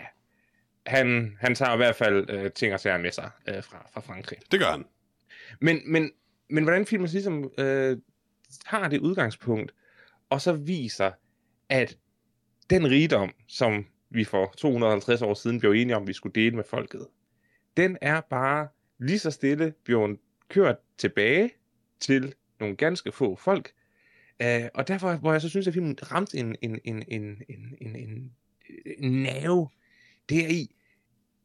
[0.86, 4.02] han, han tager i hvert fald øh, ting og sager med sig øh, fra, fra
[4.02, 4.38] Frankrig.
[4.52, 4.86] Det gør han.
[5.62, 6.12] Men, men,
[6.50, 7.98] men hvordan filmen ligesom øh,
[8.70, 9.72] tager det udgangspunkt,
[10.30, 11.12] og så viser,
[11.70, 11.98] at
[12.70, 16.64] den rigdom, som vi for 250 år siden blev enige om, vi skulle dele med
[16.70, 17.08] folket,
[17.78, 18.68] den er bare
[19.00, 21.52] lige så stille blevet kørt tilbage
[22.00, 23.72] til nogle ganske få folk.
[24.44, 27.76] Uh, og derfor, hvor jeg så synes, at filmen ramte en, en, en, en, en,
[27.82, 28.32] en, en,
[28.98, 29.70] en nerve,
[30.30, 30.76] det er i,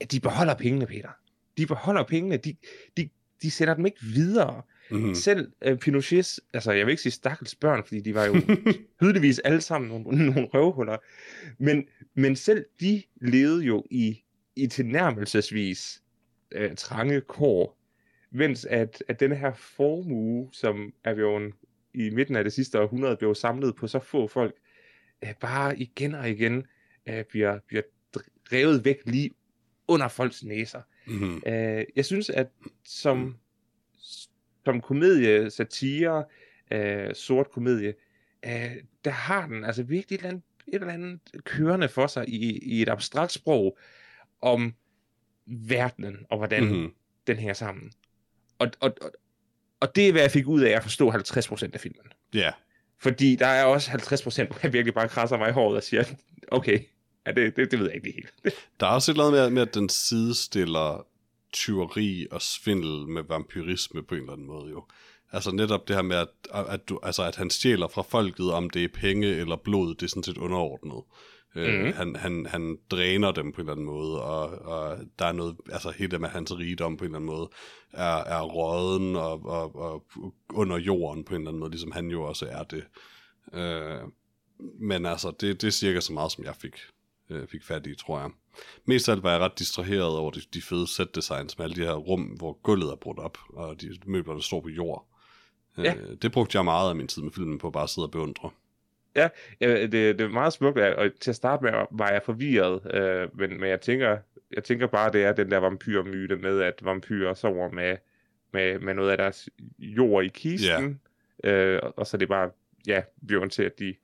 [0.00, 1.10] at de beholder pengene, Peter.
[1.58, 2.56] De beholder pengene, de,
[2.96, 3.08] de,
[3.42, 4.62] de sender dem ikke videre.
[4.90, 5.08] Mm-hmm.
[5.08, 5.14] Mm.
[5.14, 8.34] Selv uh, Pinochets, altså jeg vil ikke sige stakkels børn, fordi de var jo
[9.00, 10.96] tydeligvis alle sammen nogle, nogle røvhuller,
[11.58, 14.22] men, men selv de levede jo i,
[14.56, 16.02] i tilnærmelsesvis
[16.56, 17.78] uh, trange kår,
[18.30, 21.54] mens at, at denne her formue, som er blevet
[21.94, 24.54] i midten af det sidste århundrede blev samlet på så få folk,
[25.22, 26.66] uh, bare igen og igen
[27.10, 27.82] uh, bliver, bliver
[28.50, 29.30] drevet væk lige
[29.88, 30.80] under folks næser.
[31.06, 31.34] Mm-hmm.
[31.46, 32.48] Uh, jeg synes, at
[32.84, 33.36] som,
[34.64, 36.24] som komedie, satire,
[36.74, 37.94] uh, sort komedie,
[38.46, 42.28] uh, der har den altså virkelig et eller andet, et eller andet kørende for sig
[42.28, 43.78] i, i et abstrakt sprog
[44.40, 44.74] om
[45.48, 46.78] verdenen og hvordan mm-hmm.
[46.78, 46.94] Mm-hmm.
[47.26, 47.92] den hænger sammen.
[48.58, 49.12] Og, og, og,
[49.80, 52.06] og det er, hvad jeg fik ud af at forstå 50% af filmen.
[52.34, 52.50] Ja.
[53.00, 56.04] Fordi der er også 50%, hvor jeg virkelig bare krasser mig i håret og siger,
[56.48, 56.80] okay,
[57.26, 58.56] ja, det, det, det ved jeg ikke helt.
[58.80, 61.06] Der er også et eller andet med, med, at den sidestiller
[61.52, 64.84] tyveri og svindel med vampyrisme på en eller anden måde jo.
[65.32, 66.28] Altså netop det her med, at,
[66.68, 70.02] at, du, altså, at han stjæler fra folket, om det er penge eller blod, det
[70.02, 71.02] er sådan set underordnet.
[71.54, 71.92] Øh, Mhm.
[71.92, 75.56] han, han, han dræner dem på en eller anden måde, og, og der er noget,
[75.72, 77.48] altså hele det med hans rigdom på en eller anden måde,
[77.92, 80.04] er, er råden og, og, og
[80.54, 82.84] under jorden på en eller anden måde, ligesom han jo også er det.
[83.54, 84.00] Øh,
[84.80, 86.74] men altså, det, det er cirka så meget, som jeg fik
[87.30, 88.30] øh, fik fat i, tror jeg.
[88.84, 91.76] Mest af alt var jeg ret distraheret over de, de fede set designs med alle
[91.76, 95.06] de her rum, hvor gulvet er brudt op, og de møbler, der står på jord.
[95.78, 95.94] Ja.
[95.94, 98.10] Øh, det brugte jeg meget af min tid med filmen på bare at sidde og
[98.10, 98.50] beundre.
[99.18, 99.28] Ja,
[99.60, 103.60] det, det er meget smukt, og til at starte med var jeg forvirret, øh, men,
[103.60, 104.18] men jeg tænker,
[104.52, 107.96] jeg tænker bare, det er den der vampyrmyte med, at vampyrer sover med,
[108.52, 109.48] med, med noget af deres
[109.78, 111.00] jord i kisten,
[111.44, 112.50] øh, og så er det bare,
[112.86, 113.94] ja, bjørn til, at de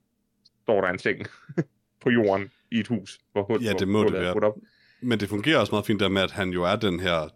[0.62, 1.26] står der en seng
[2.02, 4.48] på jorden i et hus, hvor hul, Ja, det hvor må det hullet er være.
[4.48, 4.56] Op.
[5.00, 7.28] Men det fungerer også meget fint der med, at han jo er den her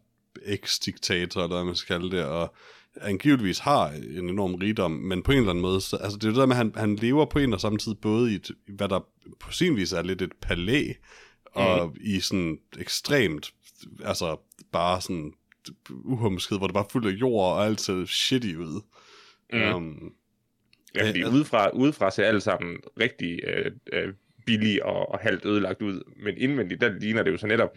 [0.43, 2.55] eks-diktator, eller hvad man skal kalde det, og
[3.01, 6.29] angiveligvis har en enorm rigdom, men på en eller anden måde, så, altså det er
[6.29, 8.35] jo det der med, at han, han lever på en og samme tid både i,
[8.35, 9.01] et, hvad der
[9.41, 10.93] på sin vis er lidt et palæ,
[11.45, 11.97] og mm.
[12.01, 13.51] i sådan ekstremt,
[14.05, 14.37] altså
[14.73, 15.33] bare sådan
[15.89, 18.81] uhumsket, hvor det bare er fuldt af jord, og alt ser shitty ud.
[19.53, 19.75] Mm.
[19.75, 20.13] Um,
[20.95, 24.13] Ja, fordi Ja, udefra, udefra ser alle sammen rigtig øh, øh,
[24.47, 27.77] billige og, og halvt ødelagt ud, men indvendigt, der ligner det jo så netop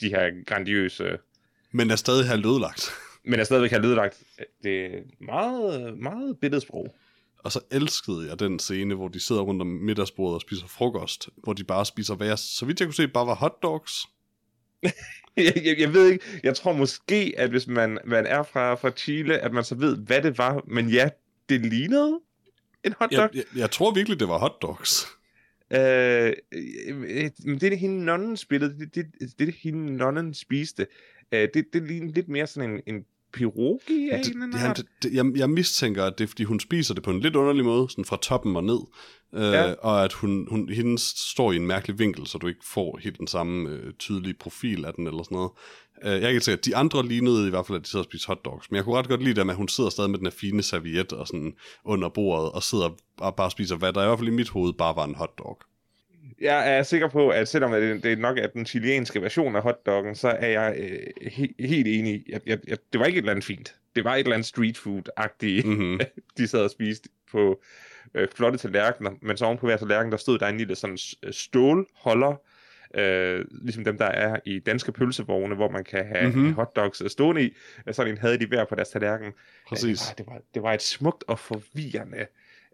[0.00, 1.18] de her grandiøse,
[1.72, 2.90] men er stadig halvt ødelagt.
[3.24, 4.22] Men er stadigvæk har ødelagt.
[4.62, 6.94] Det er meget, meget billedsprog.
[7.38, 11.28] Og så elskede jeg den scene, hvor de sidder rundt om middagsbordet og spiser frokost,
[11.36, 14.06] hvor de bare spiser, hvad jeg, så vidt jeg kunne se, bare var hotdogs.
[15.36, 18.90] jeg, jeg, jeg ved ikke, jeg tror måske, at hvis man, man er fra, fra
[18.90, 21.08] Chile, at man så ved, hvad det var, men ja,
[21.48, 22.20] det lignede
[22.84, 23.18] en hotdog.
[23.18, 25.06] Jeg, jeg, jeg tror virkelig, det var hotdogs.
[25.70, 29.96] Øh, øh, men det er det, hende nonnen spillede, det, det, det, det, det hende
[29.96, 30.86] nonnen spiste.
[31.32, 34.86] Øh, det, det ligner lidt mere sådan en, en pierogi af Det, en eller anden
[35.02, 37.64] det, jeg, jeg mistænker, at det er, fordi hun spiser det på en lidt underlig
[37.64, 38.78] måde, sådan fra toppen og ned,
[39.34, 39.72] øh, Ja.
[39.72, 43.18] og at hun, hun, hendes står i en mærkelig vinkel, så du ikke får helt
[43.18, 45.50] den samme øh, tydelige profil af den, eller sådan noget.
[46.04, 48.04] Øh, jeg kan ikke sige, at de andre lignede i hvert fald, at de sidder
[48.04, 50.10] og spiser hotdogs, men jeg kunne ret godt lide det med, at hun sidder stadig
[50.10, 51.54] med den her fine serviet og sådan
[51.84, 54.72] under bordet, og sidder og bare spiser, hvad der i hvert fald i mit hoved
[54.72, 55.58] bare var en hotdog.
[56.40, 60.14] Jeg er sikker på, at selvom det, det nok er den chilenske version af hotdoggen,
[60.14, 62.24] så er jeg øh, he, helt enig.
[62.28, 63.74] Jeg, jeg, jeg, det var ikke et eller andet fint.
[63.96, 66.00] Det var et eller andet street food-agtigt, Mm-hmm.
[66.38, 67.62] de sad og spiste på
[68.14, 70.98] øh, flotte tallerkener, men så oven på hver tallerken, der stod der en lille sådan
[70.98, 72.40] s- stålholder,
[72.94, 76.38] øh, ligesom dem, der er i danske pølsevogne, hvor man kan have Mhm.
[76.38, 76.54] mm-hmm.
[76.54, 77.56] hotdogs øh, stående i.
[77.92, 79.32] Sådan en havde de hver på deres tallerken.
[79.68, 80.10] Præcis.
[80.10, 82.26] Øh, Det var, det var, det var et smukt og forvirrende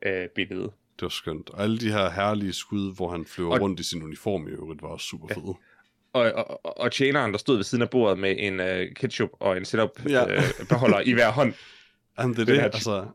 [0.06, 0.72] øh, billede.
[0.97, 1.51] Det var skønt.
[1.51, 4.51] Og alle de her herlige skud, hvor han flyver Og- rundt i sin uniform i
[4.51, 5.55] øvrigt, var også super fede.
[6.12, 9.30] Og, og, og- og tjeneren, der stod ved siden af bordet med en øh, ketchup
[9.32, 10.32] og en setup Ja.
[10.34, 11.55] øh, beholder i hver hånd.
[12.18, 13.07] Jamen, det er Den det, altså,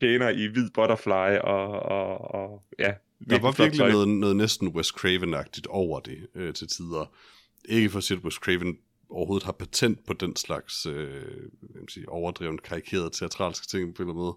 [0.00, 2.92] Tjener i hvid butterfly og, og, og ja.
[3.30, 7.12] der var virkelig noget, noget næsten Wes Craven-agtigt over det øh, til tider.
[7.64, 8.76] Ikke for at sige, at Wes Craven
[9.10, 11.22] overhovedet har patent på den slags øh,
[11.74, 14.36] man sige, overdrevet karikerede teatralske ting på en eller anden måde.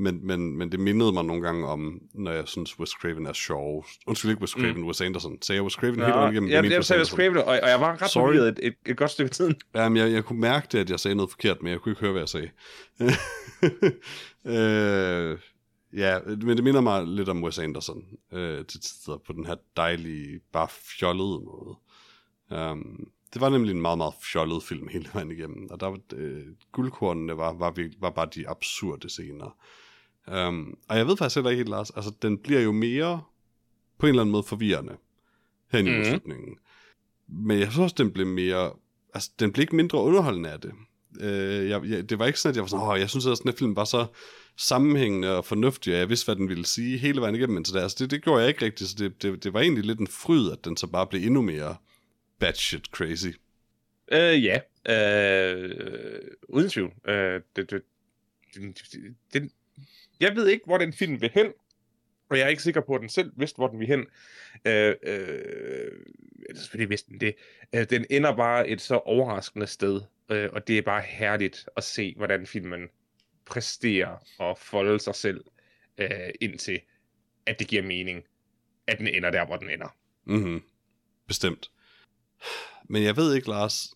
[0.00, 3.32] Men, men, men det mindede mig nogle gange om, når jeg synes, Wes Craven er
[3.32, 3.86] sjov.
[4.06, 4.86] Undskyld ikke Wes Craven, mm.
[4.86, 5.42] Wes Anderson.
[5.42, 6.50] Sagde jeg Wes Craven Nå, helt rundt igennem?
[6.50, 7.00] jeg, jeg, sagde.
[7.00, 9.54] Wes Craven, og, og jeg var ret forvirret et, et, et godt stykke tid.
[9.74, 12.00] Jamen, jeg, jeg kunne mærke det, at jeg sagde noget forkert, men jeg kunne ikke
[12.00, 12.50] høre, hvad jeg sagde.
[14.54, 15.38] øh,
[15.96, 19.56] ja, men det minder mig lidt om Wes Anderson øh, til tider på den her
[19.76, 21.76] dejlige, bare fjollede måde.
[22.50, 25.98] Um, det var nemlig en meget, meget fjollet film hele vejen igennem, og der var,
[26.14, 29.56] øh, guldkornene var, var, virkelig, var bare de absurde scener.
[30.28, 33.22] Um, og jeg ved faktisk heller ikke helt, Lars, altså den bliver jo mere
[33.98, 34.96] på en eller anden måde forvirrende
[35.70, 36.04] hen i mm.
[36.04, 36.58] slutningen.
[37.28, 38.72] Men jeg synes også, den blev mere,
[39.14, 40.72] altså den blev ikke mindre underholdende af det.
[41.20, 43.38] Øh, jeg, jeg, det var ikke sådan, at jeg var sådan, åh, jeg synes, at
[43.42, 44.06] den her film var så
[44.56, 47.64] sammenhængende og fornuftig, og jeg vidste, hvad den ville sige hele vejen igennem.
[47.64, 49.84] Så det, altså, det, det gjorde jeg ikke rigtigt, så det, det, det var egentlig
[49.84, 51.76] lidt en fryd, at den så bare blev endnu mere
[52.38, 53.28] batshit crazy.
[54.12, 54.60] Øh, ja.
[54.88, 56.92] Øh, uden tvivl.
[57.08, 57.82] Øh, det, det,
[58.54, 59.50] det, det,
[60.20, 61.52] jeg ved ikke, hvor den film vil hen,
[62.30, 64.06] og jeg er ikke sikker på, at den selv vidste, hvor den vil hen.
[64.64, 65.90] Øh, øh,
[66.54, 67.34] selvfølgelig vidste den det.
[67.74, 70.00] Øh, den ender bare et så overraskende sted,
[70.30, 72.88] øh, og det er bare herligt at se, hvordan filmen
[73.46, 75.44] præsterer og folde sig selv
[75.98, 76.80] øh, indtil,
[77.46, 78.22] at det giver mening,
[78.86, 79.96] at den ender der, hvor den ender.
[80.24, 80.62] Mm-hmm.
[81.26, 81.70] Bestemt.
[82.84, 83.94] Men jeg ved ikke, Lars,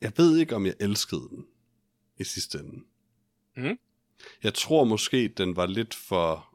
[0.00, 1.46] jeg ved ikke, om jeg elskede den
[2.18, 2.84] i sidste ende.
[3.56, 3.78] Mhm.
[4.42, 6.54] Jeg tror måske, den var lidt for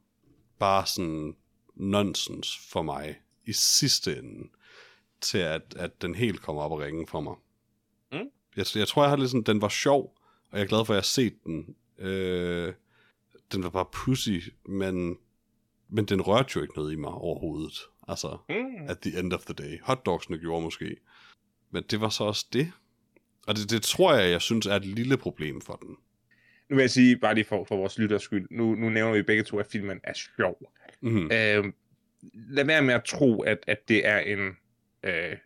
[0.59, 1.35] bare sådan
[1.75, 4.49] nonsens for mig i sidste ende,
[5.21, 7.35] til at, at den helt kommer op og ringe for mig.
[8.11, 8.29] Mm.
[8.55, 10.17] Jeg, jeg tror, jeg har lidt sådan, den var sjov,
[10.51, 11.75] og jeg er glad for, at jeg har set den.
[11.97, 12.73] Øh,
[13.51, 15.17] den var bare pussy, men,
[15.89, 17.79] men den rørte jo ikke noget i mig overhovedet.
[18.07, 18.87] Altså, Mm.
[18.87, 19.79] at the end of the day.
[19.83, 20.95] Hotdogsene gjorde måske.
[21.71, 22.71] Men det var så også det.
[23.47, 25.97] Og det, det tror jeg, jeg synes er et lille problem for den.
[26.71, 29.21] Nu vil jeg sige, bare lige for, for vores lytters skyld, nu, nu nævner vi
[29.21, 30.71] begge to, at filmen er sjov.
[31.01, 31.25] Mm-hmm.
[31.31, 31.73] Øh,
[32.33, 34.49] lad være med at tro, at, at det er en
[35.03, 35.37] øh,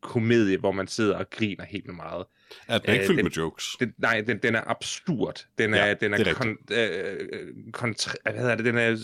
[0.00, 2.24] komedie, hvor man sidder og griner helt vildt meget.
[2.68, 3.64] Er den ikke Øh, fyldt den- med jokes?
[3.80, 5.46] Den, nej, den, den er absurd.
[5.58, 7.28] Den er, Ja, den er er, kon, øh,
[7.72, 8.96] kontra, hvad hedder det, den er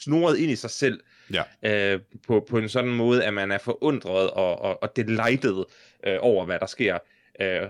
[0.00, 1.00] snoret ind i sig selv.
[1.32, 1.92] Ja.
[1.94, 5.64] Øh, på, på en sådan måde, at man er forundret og, og, og delighted
[6.06, 6.98] øh, over, hvad der sker.
[7.40, 7.62] Øh,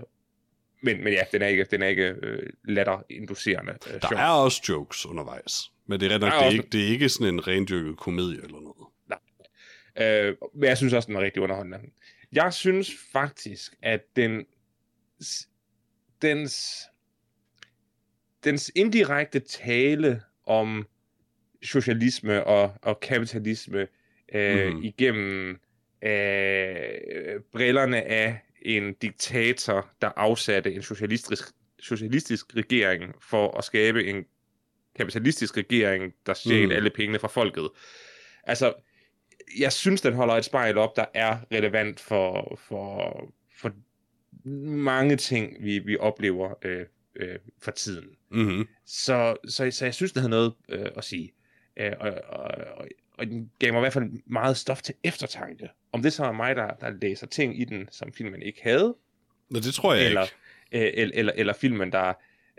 [0.85, 3.71] men, men ja, den er ikke, den er ikke øh, latterinducerende.
[3.87, 4.19] Øh, Der sjov.
[4.19, 5.71] er også jokes undervejs.
[5.87, 8.43] Men det er nok, det er, også- ikke, det er ikke sådan en rendyrket komedie
[8.43, 8.87] eller noget.
[9.97, 11.79] Øh, men jeg synes også, den er rigtig underholdende.
[12.31, 14.45] Jeg synes faktisk, at den
[16.21, 16.79] dens,
[18.43, 20.87] dens indirekte tale om
[21.63, 23.87] socialisme og, og kapitalisme
[24.33, 24.83] øh, mm.
[24.83, 25.49] igennem
[26.01, 34.25] øh, brillerne af en diktator, der afsatte en socialistisk, socialistisk regering for at skabe en
[34.95, 36.65] kapitalistisk regering, der stjal Mhm.
[36.65, 36.71] mm.
[36.75, 37.69] alle pengene fra folket.
[38.43, 38.73] Altså,
[39.59, 43.71] jeg synes, den holder et spejl op, der er relevant for, for, for
[44.69, 46.85] mange ting, vi, vi oplever øh,
[47.15, 48.09] øh, for tiden.
[48.31, 48.67] Mm-hmm.
[48.85, 51.33] Så, så, så jeg synes, den har noget øh, at sige.
[51.77, 52.87] Øh, og, og, og,
[53.17, 55.69] og den gav mig i hvert fald meget stof til eftertanke.
[55.95, 58.95] Om det så er mig, der, der læser ting i den, som filmen ikke havde,
[59.49, 60.23] Men det tror jeg eller,
[60.71, 60.87] ikke.
[60.87, 62.13] øh, eller, eller, eller filmen, der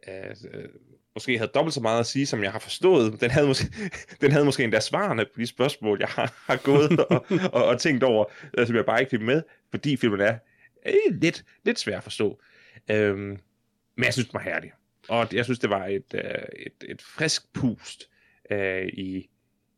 [0.08, 0.68] øh, øh,
[1.14, 3.20] måske havde dobbelt så meget at sige, som jeg har forstået.
[3.20, 3.66] Den havde måske,
[4.20, 7.80] den havde måske endda svarene på de spørgsmål, jeg har, har gået og, og, og
[7.80, 8.24] tænkt over,
[8.58, 10.38] øh, som jeg bare ikke fik med, fordi filmen er
[10.86, 12.40] øh, lidt, lidt svær at forstå.
[12.90, 13.38] Øhm,
[13.96, 14.72] men jeg synes, den var herlig.
[15.08, 16.22] Og jeg synes, det var et, øh,
[16.56, 18.08] et, et frisk pust
[18.50, 19.28] øh, i,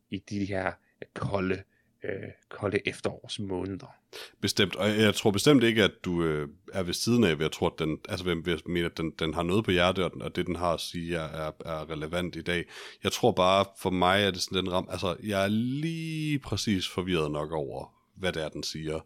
[0.09, 0.71] i de her
[1.13, 1.63] kolde,
[2.03, 3.95] øh, kolde efterårsmåneder.
[4.41, 4.75] Bestemt.
[4.75, 7.65] Og jeg tror bestemt ikke, at du øh, er ved siden af, ved at tro,
[7.65, 10.13] at den, altså ved, ved at mene, at den, den har noget på hjertet, og,
[10.13, 12.65] den, og det, den har at sige, er, er, er relevant i dag.
[13.03, 16.87] Jeg tror bare, for mig er det sådan den ram, altså jeg er lige præcis
[16.87, 18.99] forvirret nok over, hvad det er, den siger,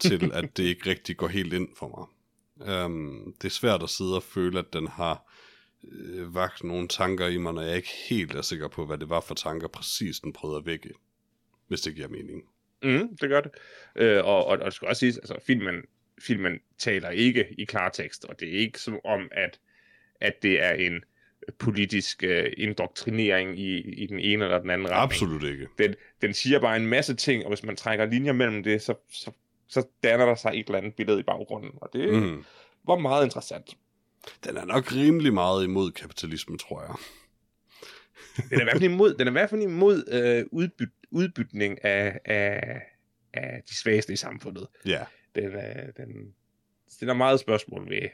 [0.00, 2.06] til at det ikke rigtig går helt ind for mig.
[2.84, 5.32] Um, det er svært at sidde og føle, at den har
[5.92, 9.08] øh, vagt nogle tanker i mig, når jeg ikke helt er sikker på, hvad det
[9.08, 10.90] var for tanker, præcis den prøvede at vække,
[11.68, 12.42] hvis det giver mening.
[12.82, 13.50] Mm, det gør det.
[13.96, 15.82] Øh, og, og, og det skal også siges, altså filmen,
[16.20, 19.60] filmen taler ikke i klartekst, og det er ikke som om, at,
[20.20, 21.04] at det er en
[21.58, 25.02] politisk øh, indoktrinering i, i den ene eller den anden retning.
[25.02, 25.68] Absolut ikke.
[25.78, 28.94] Den, den siger bare en masse ting, og hvis man trækker linjer mellem det, så,
[29.10, 29.30] så,
[29.68, 32.44] så danner der sig et eller andet billede i baggrunden, og det mm.
[32.86, 33.76] Var meget interessant.
[34.44, 36.94] Den er nok rimelig meget imod kapitalismen, tror jeg.
[38.50, 41.84] Den er i hvert fald imod, den er i hvert fald imod øh, udbyt, udbytning
[41.84, 42.82] af, af,
[43.32, 44.66] af de svageste i samfundet.
[44.86, 45.04] Ja,
[45.34, 46.34] Den, øh, den
[46.88, 48.08] stiller meget spørgsmål ved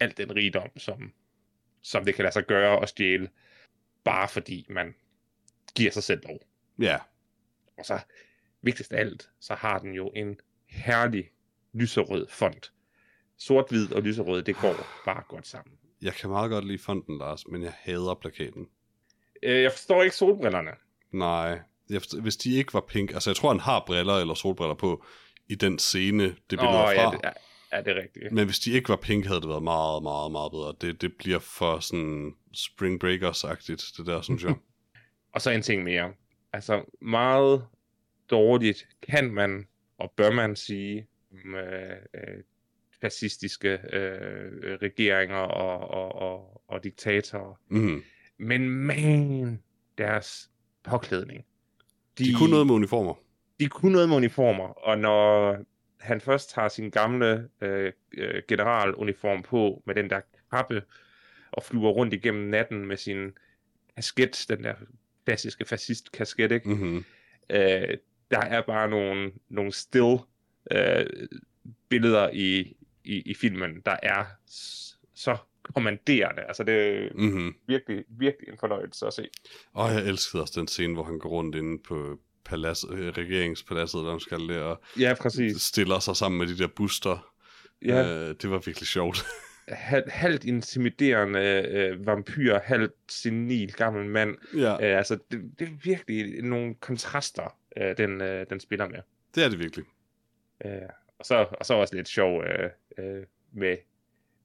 [0.00, 1.12] al den rigdom, som,
[1.82, 3.28] som det kan lade sig gøre at stjæle,
[4.04, 4.94] bare fordi man
[5.74, 6.38] giver sig selv lov.
[6.78, 6.98] ja.
[7.78, 7.98] Og så,
[8.62, 11.30] vigtigst af alt, så har den jo en herlig
[11.72, 12.72] lyserød font.
[13.38, 14.74] Sort-hvid og lyserød, det går
[15.04, 15.78] bare godt sammen.
[16.02, 18.68] Jeg kan meget godt lide fonden, Lars, men jeg hader plakaten.
[19.42, 20.70] Øh, jeg forstår ikke solbrillerne.
[21.12, 21.60] Nej,
[22.20, 23.12] hvis de ikke var pink...
[23.12, 25.04] Altså, jeg tror, han har briller eller solbriller på
[25.48, 27.12] i den scene, det billede Åh, er ja, fra.
[27.12, 27.30] det, ja,
[27.76, 28.32] ja, det er rigtigt.
[28.32, 30.74] Men hvis de ikke var pink, havde det været meget, meget, meget bedre.
[30.80, 34.54] Det, det bliver for sådan Spring Breakers-agtigt, det der, synes jeg.
[35.34, 36.12] Og så en ting mere.
[36.52, 37.66] Altså, meget
[38.30, 39.66] dårligt kan man
[40.00, 42.42] og bør man sige om øh, øh,
[43.00, 47.54] fascistiske øh, regeringer og, og, og, og diktatorer.
[47.68, 48.02] mm.
[48.38, 49.62] Men man,
[49.98, 50.50] deres
[50.84, 51.44] påklædning.
[52.18, 53.14] De kunne noget med uniformer.
[53.60, 55.56] de kunne noget med uniformer, og når
[56.00, 60.20] han først tager sin gamle øh, øh, generaluniform på med den der
[60.52, 60.82] kappe
[61.52, 63.32] og flyver rundt igennem natten med sin
[63.96, 64.74] kasket, den der
[65.24, 66.68] klassiske fascist-kasket, ikke?
[66.68, 67.04] Mm-hmm.
[67.50, 67.96] Øh,
[68.30, 70.16] der er bare nogle, nogle still
[70.70, 71.06] øh,
[71.88, 74.24] billeder i, i, i filmen, der er
[75.14, 75.36] så
[75.74, 76.42] kommanderende.
[76.42, 77.54] Altså det er Mm-hmm.
[77.66, 79.28] virkelig, virkelig en fornøjelse at se.
[79.72, 84.04] Og jeg elskede også den scene, hvor han går rundt inde på palads, øh, regeringspaladset,
[84.04, 85.62] man skal det, og Ja, præcis.
[85.62, 87.32] stiller sig sammen med de der buster.
[87.84, 88.02] Ja.
[88.28, 89.24] Øh, det var virkelig sjovt.
[89.68, 91.40] halvt, halvt intimiderende
[91.70, 94.36] øh, vampyr, halvt senil gammel mand.
[94.56, 98.98] ja, Øh, altså, det, det er virkelig nogle kontraster, øh, den, øh, den spiller med.
[99.34, 99.84] det er det virkelig.
[100.64, 100.72] Øh,
[101.18, 103.76] og, så, og så også lidt sjov øh, øh, med,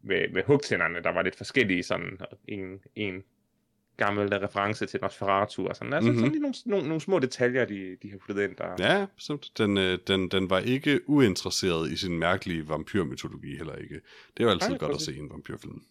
[0.05, 3.23] med, med hugtænderne, der var lidt forskellige, sådan en, en
[3.97, 5.93] gammel reference til Nosferatu og sådan.
[5.93, 6.19] Altså, Mhm.
[6.21, 6.33] mm-hmm.
[6.33, 8.75] sådan nogle, nogle, nogle små detaljer, de, de har puttet ind der.
[8.79, 9.51] Ja, bestemt.
[9.57, 13.95] Den, øh, den, den var ikke uinteresseret i sin mærkelige vampyrmytologi heller ikke.
[14.37, 15.07] Det er jo altid Nej, godt præcis.
[15.07, 15.83] at se en vampyrfilm.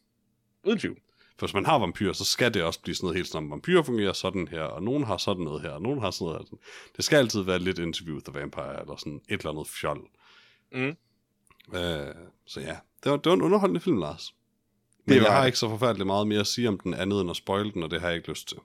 [0.64, 0.98] Uden tvivl.
[1.38, 3.82] For hvis man har vampyrer, så skal det også blive sådan noget helt sådan, vampyrer
[3.82, 6.56] fungerer sådan her, og nogen har sådan noget her, og nogen har sådan noget her.
[6.96, 10.08] Det skal altid være lidt Interview with the Vampire, eller sådan et eller andet fjol.
[10.72, 10.96] Mm.
[11.78, 12.14] Øh,
[12.46, 14.34] så ja, det var, det var en underholdende film, Lars.
[15.06, 15.46] Men Det jeg har det.
[15.46, 17.90] ikke så forfærdeligt meget mere at sige om den andet, end at spoil den, og
[17.90, 18.56] det har jeg ikke lyst til.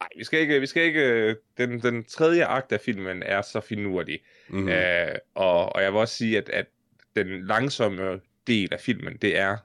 [0.00, 3.60] Nej, vi skal ikke, vi skal ikke, den, den tredje akt af filmen er så
[3.60, 4.18] finurlig.
[4.48, 4.58] Mm.
[4.58, 4.68] Mm.
[4.68, 6.66] Øh, og, og jeg vil også sige, at, at
[7.16, 9.56] den langsomme del af filmen, det er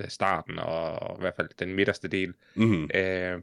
[0.00, 2.34] øh, starten, og, og i hvert fald den midterste del.
[2.54, 2.90] Mm.
[2.94, 3.40] Øh,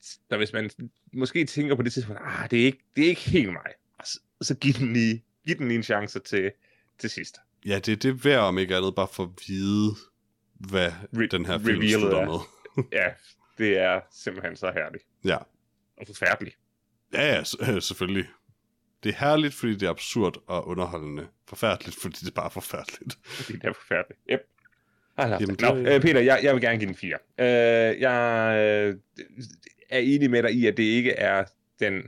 [0.00, 0.70] så hvis man
[1.12, 3.72] måske tænker på det tidspunkt, ah, det er ikke, det er ikke helt mig,
[4.04, 6.52] så, så giv den lige, giv den lige en chance til,
[6.98, 7.36] til sidst.
[7.66, 9.90] Ja, det er det værd om ikke andet, bare for at vide,
[10.54, 12.26] hvad Re- den her film slutter er.
[12.26, 12.38] med.
[12.92, 13.06] Ja,
[13.58, 15.04] det er simpelthen så herligt.
[15.24, 15.36] Ja.
[16.00, 16.56] Og forfærdeligt.
[17.12, 17.40] Ja, ja,
[17.74, 18.26] øh, selvfølgelig.
[19.04, 21.26] Det er herligt, fordi det er absurd og underholdende.
[21.48, 23.18] Forfærdeligt, fordi det er bare forfærdeligt.
[23.48, 24.20] Det er forfærdeligt.
[24.30, 24.40] Yep.
[25.18, 27.16] Jamen, det- Nå, øh, Peter, jeg, jeg vil gerne give den 4.
[27.38, 28.96] Øh, jeg øh,
[29.90, 31.44] er enig med dig i, at det ikke er
[31.80, 32.02] den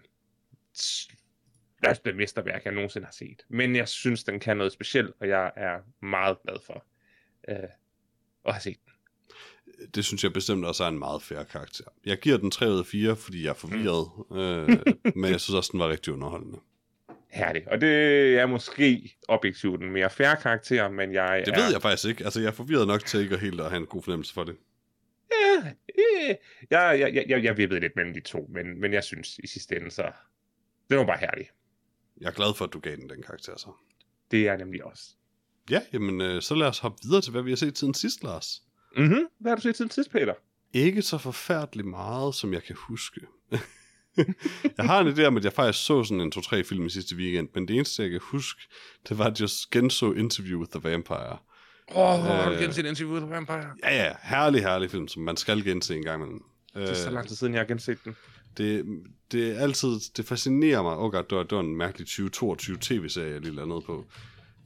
[1.85, 3.43] største mesterværk, jeg nogensinde har set.
[3.49, 6.85] Men jeg synes, den kan noget specielt, og jeg er meget glad for
[7.49, 7.57] øh,
[8.45, 8.93] at have set den.
[9.95, 11.85] Det synes jeg bestemt også er en meget færre karakter.
[12.07, 14.11] Jeg giver den 3 ud af 4, fordi jeg er forvirret.
[14.31, 14.39] Mm.
[14.39, 14.69] øh,
[15.15, 16.59] men jeg synes også, den var rigtig underholdende.
[17.31, 17.69] Herligt.
[17.69, 17.95] Og det
[18.39, 21.63] er måske objektivt en mere færre karakter, men jeg Det er...
[21.63, 22.25] ved jeg faktisk ikke.
[22.25, 24.45] Altså, jeg er forvirret nok til ikke at helt at have en god fornemmelse for
[24.45, 24.57] det.
[25.33, 25.69] Ja,
[25.99, 26.35] øh,
[26.71, 29.77] jeg, jeg, jeg, jeg, vippede lidt mellem de to, men, men jeg synes i sidste
[29.77, 30.13] ende, så...
[30.91, 31.51] Det var bare herligt.
[32.23, 33.71] Jeg er glad for, at du gav den den karakter så.
[34.31, 35.03] Det er jeg nemlig også.
[35.71, 38.23] Ja, jamen, øh, så lad os hoppe videre til, hvad vi har set siden sidst,
[38.25, 38.63] Lars.
[38.97, 39.27] Mm-hmm.
[39.41, 40.35] Hvad har du set siden sidst, Peter?
[40.73, 43.21] Ikke så forfærdeligt meget, som jeg kan huske.
[44.77, 47.17] jeg har en idé om, at jeg faktisk så sådan en 2-3 film i sidste
[47.17, 48.61] weekend, men det eneste, jeg kan huske,
[49.09, 51.39] det var, at jeg genså Interview with the Vampire.
[51.95, 52.61] Åh, oh, har du Øh.
[52.61, 53.67] genset Interview with the Vampire?
[53.83, 56.43] Ja, ja, herlig, herlig film, som man skal gense en gang imellem.
[56.75, 58.17] Det er så lang tid siden, jeg har genset den.
[58.57, 58.85] Det,
[59.33, 60.97] det er altid, det fascinerer mig.
[60.97, 64.05] Åh oh det det var en mærkelig 2022 tv-serie, jeg lige noget på.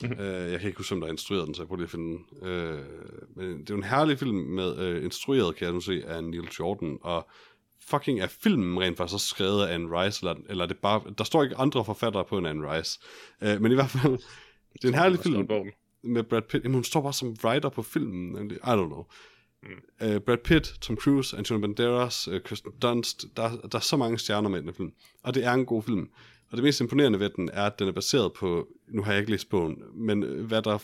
[0.02, 0.12] Mhm.
[0.12, 1.90] uh, jeg kan ikke huske, om der har instrueret den, så jeg prøver lige at
[1.90, 2.24] finde den.
[2.42, 6.24] Uh, men det er en herlig film, med uh, instrueret, kan jeg nu se, af
[6.24, 7.28] Neil Jordan, og
[7.80, 11.02] fucking er filmen rent faktisk også skrevet af Anne Rice, eller, eller er det bare,
[11.18, 13.00] der står ikke andre forfattere på end Anne Rice.
[13.42, 14.12] Uh, men i hvert fald,
[14.82, 15.48] det er en herlig film
[16.02, 16.64] med Brad Pitt.
[16.64, 18.50] Jamen, hun står bare som writer på filmen.
[18.50, 19.04] I don't know.
[19.66, 20.06] Mm.
[20.06, 23.24] Uh, Brad Pitt, Tom Cruise, Antonio Banderas, uh, Kirsten Dunst.
[23.36, 24.92] Der, der er så mange stjerner med i den film.
[25.22, 26.08] Og det er en god film.
[26.50, 29.20] Og det mest imponerende ved den er, at den er baseret på, nu har jeg
[29.20, 30.78] ikke læst bogen, men øh, hvad der,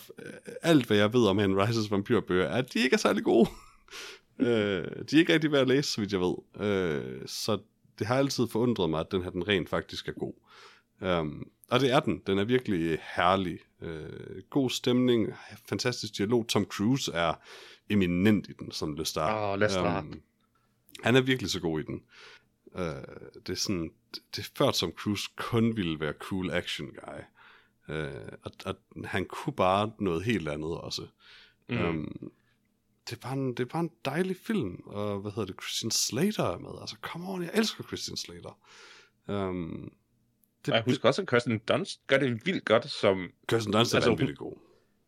[0.61, 3.49] alt hvad jeg ved om Anne Rice's vampyrbøger, er, at de ikke er særlig gode.
[4.39, 4.45] uh,
[5.09, 6.35] de er ikke rigtig værd at læse, så vidt jeg ved.
[6.55, 7.57] Uh, så
[7.99, 10.33] det har altid forundret mig, at den her den rent faktisk er god.
[11.03, 12.21] Um, og det er den.
[12.27, 13.59] Den er virkelig herlig.
[13.81, 15.33] Uh, god stemning,
[15.69, 16.47] fantastisk dialog.
[16.47, 17.33] Tom Cruise er
[17.89, 19.35] eminent i den, som Lestat.
[19.35, 20.03] Åh, Lestat.
[21.03, 22.03] han er virkelig så god i den.
[22.65, 22.81] Uh,
[23.47, 23.91] det er sådan,
[24.35, 27.19] det, er før Tom Cruise kun ville være cool action guy.
[27.87, 28.75] Uh, og, og
[29.05, 31.07] han kunne bare noget helt andet også.
[31.69, 31.85] Mm.
[31.85, 32.31] Um,
[33.09, 35.91] det, er bare en, det er bare en dejlig film, og hvad hedder det, Christian
[35.91, 36.69] Slater er med.
[36.81, 38.59] Altså, come on, jeg elsker Christian Slater.
[39.27, 39.91] Um,
[40.65, 43.93] det, Og jeg husker også, at Kirsten Dunst gør det vildt godt, som, Kirsten Dunst
[43.93, 44.53] er altså, vanvittigt god.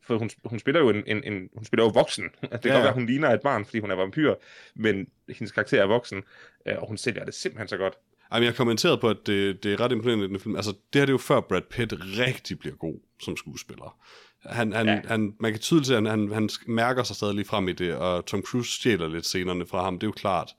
[0.02, 2.24] for hun, hun spiller jo en, en, en hun spiller jo voksen.
[2.42, 4.34] Det kan Ja, ja, være, at hun ligner et barn, fordi hun er vampyr,
[4.76, 6.24] men hendes karakter er voksen,
[6.68, 7.94] øh, og hun sælger det simpelthen så godt.
[8.32, 10.56] Ej, men jeg kommenterede på, at det, det er ret imponerende i den film.
[10.56, 13.98] Altså, det her det er jo før Brad Pitt rigtig bliver god som skuespiller.
[14.46, 15.02] Han, han, ja.
[15.08, 17.74] han, man kan tydeligt se, at han, han, han mærker sig stadig lige frem i
[17.74, 20.50] det, og Tom Cruise stjæler lidt scenerne fra ham, det er jo klart.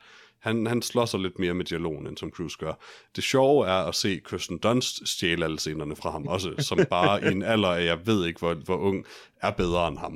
[0.46, 2.72] Han, han slår sig lidt mere med dialogen, end Tom Cruise gør.
[3.16, 7.24] Det sjove er at se Kirsten Dunst stjæle alle scenerne fra ham også, som bare
[7.24, 9.06] i en alder af, jeg ved ikke, hvor, hvor ung,
[9.42, 10.12] er bedre end ham.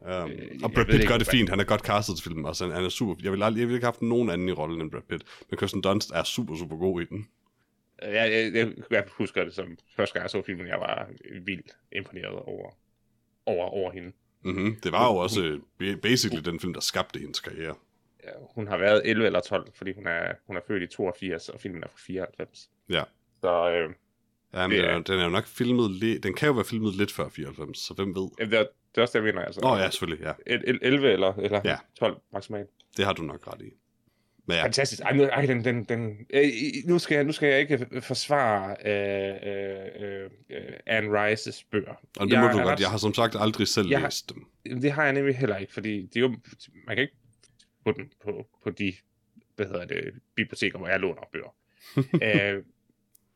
[0.00, 0.30] Um, og
[0.60, 2.84] jeg Brad Pitt gør det fint, han er godt castet til filmen, altså han, han
[2.84, 4.90] er super, jeg vil, aldrig, jeg vil ikke have haft nogen anden i rollen end
[4.90, 7.28] Brad Pitt, men Kirsten Dunst er super, super god i den.
[8.02, 11.08] Øh, Jeg, jeg, jeg, jeg husker det som første gang, jeg så filmen, jeg var
[11.44, 12.70] vildt imponeret over,
[13.46, 14.12] over, over hende.
[14.44, 14.76] Mm-hmm.
[14.82, 17.74] Det var jo også øh, basically den film, der skabte hendes karriere.
[18.54, 21.60] Hun har været 11 eller 12, fordi hun er, hun er født i 82, og
[21.60, 22.68] filmen er fra 94.
[22.90, 23.02] Ja.
[23.40, 23.90] Så øh,
[24.54, 26.64] Ja, men Det den, er- den er jo nok filmet lidt, den kan jo være
[26.64, 28.28] filmet lidt før 94, så hvem ved?
[28.46, 28.64] det, er,
[28.94, 29.46] det er også det, jeg mener.
[29.46, 30.32] Altså, Nå ja, selvfølgelig, ja.
[30.46, 31.70] El- el- 11 eller, eller Ja.
[31.70, 31.76] ja.
[31.98, 32.68] 12 maksimalt.
[32.96, 33.70] Det har du nok ret i.
[34.48, 35.02] Men ja, Fantastisk.
[35.02, 36.42] Ej, nu, ej den, den, den, øh,
[36.84, 41.94] nu, skal jeg, nu skal jeg ikke forsvare øh, øh, øh, Anne Rice's bøger.
[42.18, 42.72] og det må Jeg du er godt.
[42.72, 44.80] ret- Jeg har som sagt aldrig selv Jeg har- læst dem.
[44.82, 46.28] Det har jeg nemlig heller ikke, fordi det er jo,
[46.86, 47.14] man kan ikke
[47.86, 48.92] få den på, på de
[49.56, 51.56] hvad hedder det, biblioteker, hvor jeg låner bøger.
[52.56, 52.64] øh,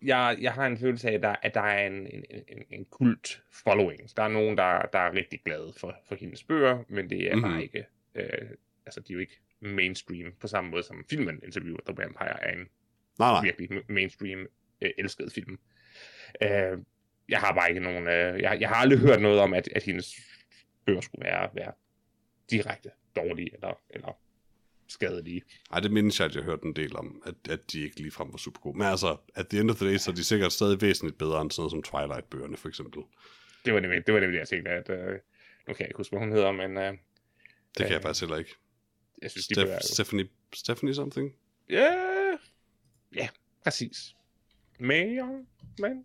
[0.02, 2.84] jeg, jeg har en følelse af, at der, at der er en, en, en, en
[2.84, 4.16] kult following.
[4.16, 7.34] Der er nogen, der, der er rigtig glade for, for hendes bøger, men det er.
[7.36, 7.42] Mhm.
[7.42, 8.50] bare ikke, øh,
[8.86, 12.44] altså de er jo ikke mainstream, på samme måde som filmen Interview with the Vampire
[12.44, 12.68] er en
[13.18, 13.42] Nej, nej.
[13.42, 14.46] virkelig ma- mainstream
[14.80, 15.58] øh, elsket film.
[16.42, 16.78] Øh,
[17.28, 18.08] jeg har bare ikke nogen...
[18.08, 20.14] Øh, jeg, jeg har aldrig hørt noget om, at, at hendes
[20.86, 21.72] bøger skulle være, være
[22.50, 24.18] direkte dårlige eller, eller
[24.92, 25.42] skadelige.
[25.72, 28.32] Ej, det mindes jeg, at jeg hørte en del om, at, at de ikke ligefrem
[28.32, 28.78] var super gode.
[28.78, 31.40] Men altså, at the end of the day, så er de sikkert stadig væsentligt bedre
[31.42, 33.02] end sådan noget som Twilight-bøgerne, for eksempel.
[33.64, 34.90] Det var nemlig det, var nemlig jeg tænkte, at...
[34.90, 35.12] Øh,
[35.68, 36.96] nu kan jeg ikke huske, hvad hun hedder, men øh, Det
[37.76, 38.54] kan Øh, jeg faktisk heller ikke.
[39.22, 39.54] jeg synes, de.
[39.54, 41.34] Steph, er jo- Stephanie, Stephanie something?
[41.70, 41.92] Ja,
[43.14, 43.28] ja,
[43.64, 44.14] præcis.
[44.80, 45.44] Mayer,
[45.78, 46.04] men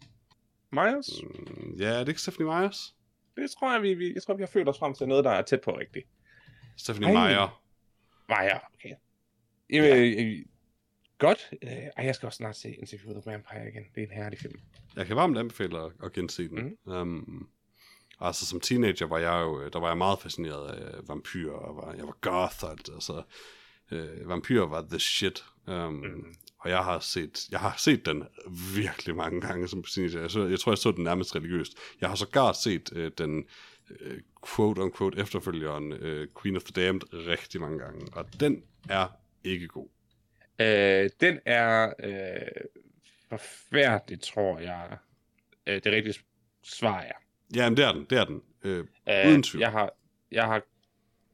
[0.71, 2.95] Myers, Mm, ja, er det ikke Stephanie Myers?
[3.37, 5.31] det tror jeg, vi, vi, jeg tror, vi har følt os frem til noget, der
[5.31, 6.07] er tæt på rigtigt.
[6.77, 7.27] Stephanie Ej.
[7.27, 7.61] Meyer.
[8.29, 8.95] Meyer, okay.
[9.69, 10.23] Jamen, ja.
[10.23, 10.45] øh,
[11.17, 11.49] godt.
[11.61, 13.83] Øh, ej, jeg skal også snart se Interview with the Vampire igen.
[13.95, 14.59] Det er en herlig film.
[14.95, 16.77] Jeg kan varmt anbefale at, at gense den.
[16.85, 16.91] Mm.
[16.91, 17.49] Um,
[18.19, 21.93] altså som teenager var jeg jo, der var jeg meget fascineret af vampyrer, og var,
[21.93, 23.23] jeg var goth og alt, altså,
[23.91, 25.45] øh, vampyrer var the shit.
[25.67, 26.35] Um, mm.
[26.59, 28.23] Og jeg har set, jeg har set den
[28.75, 30.21] virkelig mange gange som teenager.
[30.21, 31.73] Jeg, så, jeg tror, jeg så den nærmest religiøst.
[32.01, 33.45] Jeg har sågar set øh, den
[33.99, 39.07] øh, quote-unquote efterfølgeren øh, Queen of the Damned rigtig mange gange, og den er
[39.43, 39.87] ikke god.
[40.59, 42.47] Øh, den er øh,
[43.29, 44.97] forfærdelig, tror jeg.
[45.67, 46.15] Øh, det rigtige
[46.63, 47.11] svar er.
[47.55, 48.41] Ja, men det er den, det er den.
[48.63, 49.61] Øh, Øh, Uden tvivl.
[49.61, 49.93] Jeg har,
[50.31, 50.61] jeg har,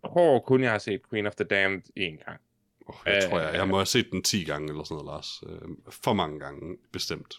[0.06, 2.41] tror kun, jeg har set Queen of the Damned én gang.
[2.88, 5.16] Oh, jeg Øh, tror, jeg, jeg må have set den 10 gange eller sådan noget,
[5.16, 5.43] Lars.
[5.47, 7.36] Øh, for mange gange, bestemt.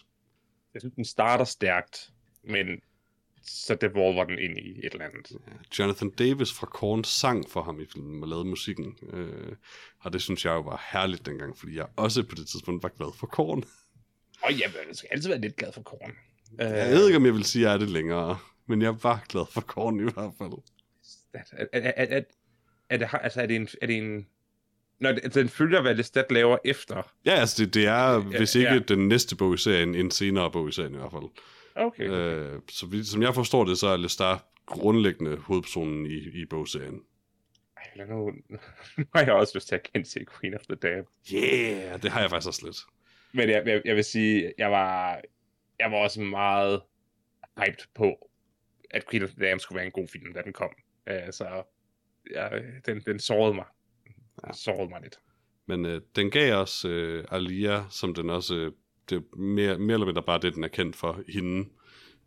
[0.73, 2.09] Jeg synes, den starter stærkt,
[2.43, 2.67] men
[3.43, 5.31] så devolver den ind i et eller andet.
[5.47, 8.97] Ja, Jonathan Davis fra Korn sang for ham i filmen og lavede musikken.
[9.13, 9.55] Øh,
[9.99, 12.89] og det synes jeg jo var herligt dengang, fordi jeg også på det tidspunkt var
[12.89, 13.63] glad for Korn.
[14.41, 16.11] Og jamen, jeg skal altid være lidt glad for korn.
[16.61, 18.37] Øh, Jeg ved ikke, om jeg vil sige, at jeg er det længere,
[18.67, 20.51] men jeg var glad for Korn i hvert fald.
[21.33, 21.39] Er,
[21.73, 22.21] er, er, er,
[22.89, 23.67] er, det, altså, er det en...
[23.81, 24.27] Er det en
[24.99, 27.11] Nå, det- den følger, hvad Lestat laver efter.
[27.25, 28.79] Ja, altså det, det er, hvis ikke ja.
[28.79, 31.23] den næste bog i serien, en senere bog i serien i hvert fald.
[31.75, 32.09] Okay.
[32.09, 37.01] Øh, så vi, som jeg forstår det, så er Lestat grundlæggende hovedpersonen i, i bogserien.
[37.95, 38.31] Lad nu,
[38.97, 41.05] nu har jeg også lyst til at gense Queen of the Damned.
[41.33, 42.77] Yeah, det har jeg faktisk også lidt.
[43.33, 45.21] Men jeg, jeg, jeg vil sige, jeg var,
[45.79, 46.81] jeg var også meget
[47.57, 48.29] hyped på,
[48.91, 50.69] at Queen of the Damned skulle være en god film, da den kom.
[51.11, 51.63] Uh, så
[52.31, 52.49] ja,
[52.85, 53.65] den, den sårede mig.
[54.45, 55.19] Den sårede mig lidt.
[55.65, 58.71] Men øh, den gav os øh, Alia, som den også, øh,
[59.09, 61.69] det er mere, mere eller mindre bare det, den er kendt for, hende,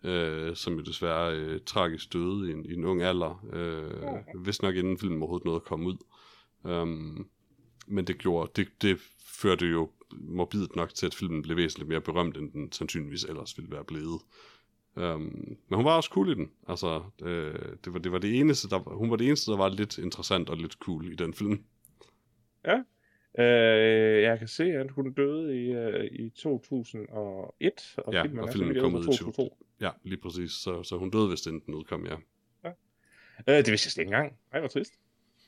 [0.05, 4.62] øh, som jo desværre øh, tragisk døde i en, i en ung alder, øh, hvis
[4.62, 5.97] nok inden filmen overhovedet nåede at komme ud.
[6.62, 7.29] Um,
[7.87, 12.01] men det gjorde, det, det førte jo morbidt nok til, at filmen blev væsentligt mere
[12.01, 14.20] berømt, end den sandsynligvis ellers ville være blevet.
[14.95, 16.51] Um, men hun var også cool i den.
[16.68, 19.68] Altså, øh, det, var, det var det eneste, der, hun var det eneste, der var
[19.68, 21.64] lidt interessant og lidt cool i den film.
[23.39, 28.49] Uh, jeg kan se, at hun døde i, uh, i 2001, og Ja, filmen og
[28.49, 29.59] er filmen kom ud i fra 2002.
[29.80, 30.51] Ja, lige præcis.
[30.51, 32.14] Så, så hun døde, hvis den, udkom, ja.
[32.14, 34.32] Uh, det vidste jeg slet ikke engang.
[34.53, 34.93] Ej, hvor trist.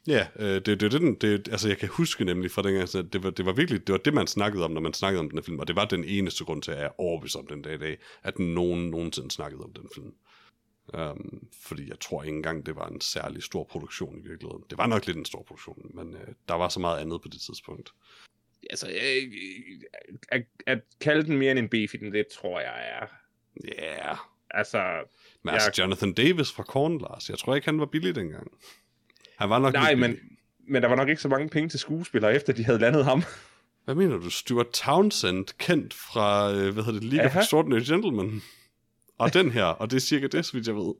[0.08, 3.22] Ja, øh, det, det, det, det, altså jeg kan huske nemlig fra dengang, at det
[3.22, 5.38] var, det var virkelig, det var det, man snakkede om, når man snakkede om den
[5.38, 7.62] her film, og det var den eneste grund til, at jeg er overbevist om den
[7.62, 10.12] dag i dag, at nogen nogensinde snakkede om den film.
[10.94, 14.64] Um, fordi jeg tror ikke engang, det var en særlig stor produktion i virkeligheden.
[14.70, 17.28] Det var nok lidt en stor produktion, men øh, der var så meget andet på
[17.28, 17.92] det tidspunkt.
[18.70, 19.32] Altså, øh,
[20.28, 23.06] at, at kalde den mere end en B-film, det tror jeg er...
[23.64, 24.16] Ja, yeah.
[24.50, 24.78] Altså,
[25.42, 28.46] men altså Jonathan Davis fra Korn, Lars, jeg tror ikke, han var billig dengang.
[29.36, 30.30] Han var nok nej, men, billig.
[30.68, 33.22] men der var nok ikke så mange penge til skuespillere, efter de havde landet ham.
[33.84, 34.30] Hvad mener du?
[34.30, 37.40] Stuart Townsend, kendt fra, øh, hvad hedder det, League of Aha.
[37.40, 38.42] Extraordinary Gentlemen.
[39.18, 40.94] Og den her, og det er cirka det, så vidt jeg ved.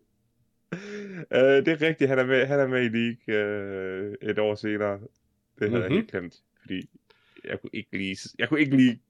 [0.73, 4.55] uh, det er rigtigt, han er med, han er med i League uh, et år
[4.55, 4.93] senere.
[5.59, 5.83] Det havde mm-hmm.
[5.83, 5.95] jeg Mhm.
[5.95, 6.89] helt glemt, fordi
[7.45, 9.01] jeg kunne ikke lige, jeg kunne ikke lige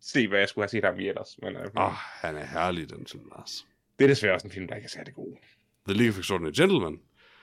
[0.00, 1.38] se, hvad jeg skulle have set ham i ellers.
[1.42, 3.66] Men Åh, oh, han er herlig, den film, Lars.
[3.98, 5.36] det er desværre også en film, der ikke er særlig god.
[5.88, 7.00] The League of Extraordinary Gentlemen.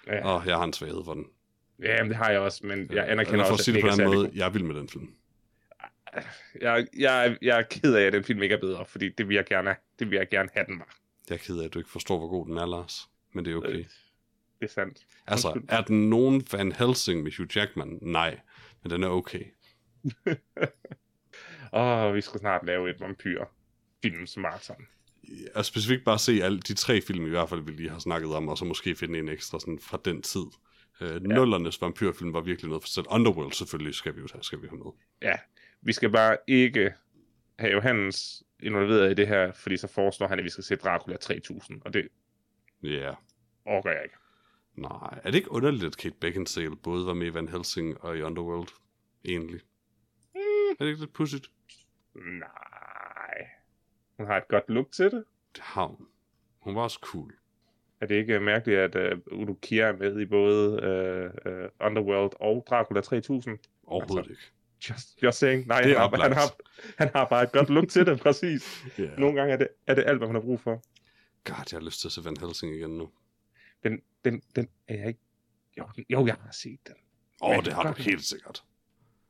[0.07, 1.25] Ja, Åh, oh, jeg har en svaghed for den.
[1.83, 3.91] ja men det har jeg også, men jeg anerkender for også, at det ikke er
[3.91, 5.09] en særlig måde, jeg er vild med den film.
[6.61, 9.35] Jeg, jeg, jeg er ked af, at den film ikke er bedre, fordi det vil
[9.35, 10.95] jeg gerne, det vil jeg gerne have, den var.
[11.29, 13.09] Jeg er ked af, at du ikke forstår, hvor god den er, Lars.
[13.33, 13.69] Men det er okay.
[13.69, 13.85] Øh,
[14.59, 15.05] Det er sandt.
[15.27, 17.99] Altså, er den nogen Van Helsing med Hugh Jackman?
[18.01, 18.39] Nej.
[18.83, 19.43] Men den er okay.
[21.73, 23.45] Åh, vi skal snart lave et vampyr
[24.01, 24.87] film marathon.
[25.55, 28.33] Og specifikt bare se alle de tre film i hvert fald, vi lige har snakket
[28.33, 30.45] om, og så måske finde en ekstra sådan fra den tid.
[31.01, 31.19] Øh, ja.
[31.19, 33.05] Nullernes vampyrfilm var virkelig noget for selv.
[33.11, 34.91] Underworld selvfølgelig skal vi jo have, skal vi have med.
[35.21, 35.35] Ja,
[35.81, 36.93] vi skal bare ikke
[37.59, 41.17] have Johannes involveret i det her, fordi så foreslår han, at vi skal se Dracula
[41.17, 42.07] 3000, og det
[42.83, 42.87] Ja.
[42.89, 43.15] Yeah.
[43.65, 44.15] orker jeg ikke.
[44.75, 48.17] Nej, er det ikke underligt, at Kate Beckinsale både var med i Van Helsing og
[48.17, 48.67] i Underworld?
[49.25, 49.61] egentlig.
[50.35, 51.47] Mm, Er det ikke lidt pudsigt?
[52.15, 53.47] nej.
[54.17, 55.23] Hun har et godt look til det.
[55.55, 56.07] Det har hun.
[56.59, 57.33] Hun var også cool.
[58.01, 60.69] Er det ikke mærkeligt, at uh, Udo Kier er med i både
[61.45, 63.59] uh, uh, Underworld og Dracula 3000?
[63.83, 64.51] Overhovedet Altså, ikke.
[64.89, 65.67] Just, just saying.
[65.67, 66.55] Nej, han har, han, har,
[66.97, 68.83] han har bare et godt look til det, præcis.
[68.99, 69.19] Yeah.
[69.19, 70.81] Nogle gange er det, er det alt, hvad hun har brug for.
[71.43, 73.09] God, jeg har lyst til at se Van Helsing igen nu.
[73.83, 75.19] Den, den, den er jeg ikke...
[75.77, 76.95] Jo, jo jeg har set den.
[77.41, 77.97] Åh, oh, det har du godt.
[77.97, 78.63] helt sikkert.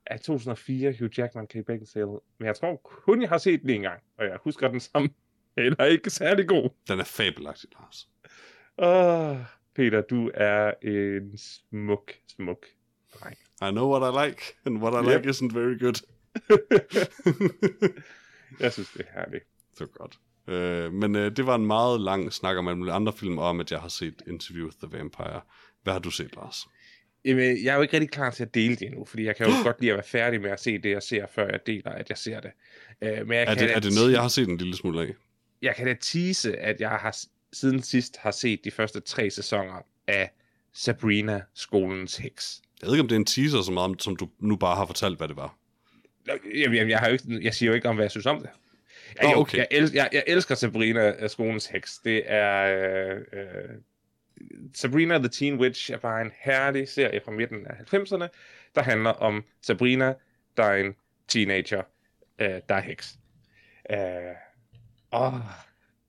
[0.05, 2.19] Af 2004, Hugh Jackman, Kate Beckinsale.
[2.37, 4.03] Men jeg tror kun, jeg har set den en gang.
[4.17, 5.11] Og jeg husker den som
[5.57, 6.69] heller ikke særlig god.
[6.87, 8.09] Den er fabelagtig, Lars.
[8.77, 9.37] Åh,
[9.75, 12.65] Peter, du er en smuk, smuk.
[13.61, 15.25] I know what I like, and what I Yep.
[15.25, 16.01] like isn't very good.
[18.59, 19.43] jeg synes, det er herligt.
[19.79, 20.19] var godt.
[20.47, 23.71] Øh, men øh, det var en meget lang snak om alle andre film, om at
[23.71, 25.41] jeg har set Interview with the Vampire.
[25.83, 26.67] Hvad har du set, Lars?
[27.25, 29.45] Jamen, jeg er jo ikke rigtig klar til at dele det endnu, fordi jeg kan
[29.47, 31.91] jo godt lide at være færdig med at se det, jeg ser, før jeg deler,
[31.91, 32.51] at jeg ser det.
[33.01, 35.01] Øh, men jeg Er kan det, er det noget, jeg har set en lille smule
[35.01, 35.13] af?
[35.61, 37.17] jeg kan da tease, at jeg har
[37.53, 40.31] siden sidst har set de første tre sæsoner af
[40.73, 42.61] Sabrina, skolens heks.
[42.81, 44.85] Jeg ved ikke, om det er en teaser så meget, som du nu bare har
[44.85, 45.55] fortalt, hvad det var.
[46.27, 48.41] Jamen, jamen, jeg, har jo ikke, jeg siger jo ikke om, hvad jeg synes om
[48.41, 48.49] det.
[49.21, 49.57] Jeg, jo, okay.
[49.57, 51.97] jeg, el, jeg, jeg elsker Sabrina, øh, skolens heks.
[51.97, 52.63] Det er...
[53.11, 53.69] Øh, øh,
[54.73, 58.27] Sabrina the Teen Witch er bare en herlig serie fra midten af 90'erne,
[58.75, 60.13] der handler om Sabrina,
[60.57, 60.95] der er en
[61.27, 61.83] teenager,
[62.39, 63.19] øh, der er heks.
[63.91, 63.97] Øh,
[65.13, 65.33] åh,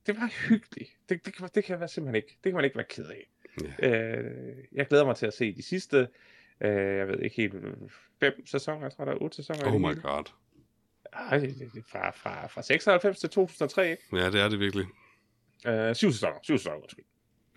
[0.05, 0.89] det var hyggeligt.
[1.09, 2.37] Det, det, kan, det kan jeg simpelthen ikke.
[2.43, 3.27] Det kan man ikke være ked af.
[3.81, 3.89] Ja.
[3.89, 6.07] Øh, jeg glæder mig til at se de sidste,
[6.61, 7.53] øh, jeg ved ikke helt,
[8.19, 9.73] fem sæsoner, jeg tror der er otte sæsoner.
[9.73, 10.01] Oh my hele.
[10.01, 10.23] god.
[11.13, 11.53] Ej,
[11.91, 14.03] fra, fra, fra 96 til 2003, ikke?
[14.13, 14.85] Ja, det er det virkelig.
[15.67, 17.05] Øh, syv sæsoner, syv sæsoner, undskyld.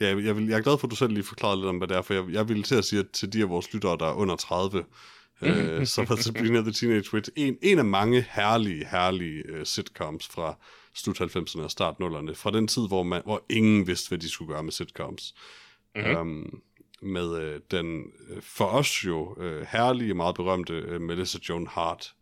[0.01, 1.89] Ja, jeg, vil, jeg er glad for, at du selv lige forklarede lidt om, hvad
[1.89, 3.97] det er, for jeg, jeg ville til at sige, at til de af vores lyttere,
[4.01, 4.85] der er under 30,
[5.43, 10.29] øh, så var Sabrina the Teenage Witch en, en af mange herlige, herlige uh, sitcoms
[10.29, 10.59] fra
[10.95, 14.31] slut 90'erne og start 0'erne, fra den tid, hvor, man, hvor ingen vidste, hvad de
[14.31, 15.35] skulle gøre med sitcoms.
[15.95, 16.05] Mhm.
[16.05, 16.21] Mm-hmm.
[16.21, 16.63] Um,
[17.05, 22.15] med øh, den øh, for os jo øh, herlige, meget berømte øh, Melissa Joan Hart,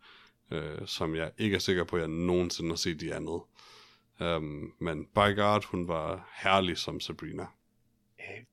[0.50, 3.40] øh, som jeg ikke er sikker på, at jeg nogensinde har set i andet.
[4.20, 7.46] Um, men by God, hun var herlig som Sabrina.
[8.20, 8.44] Øh,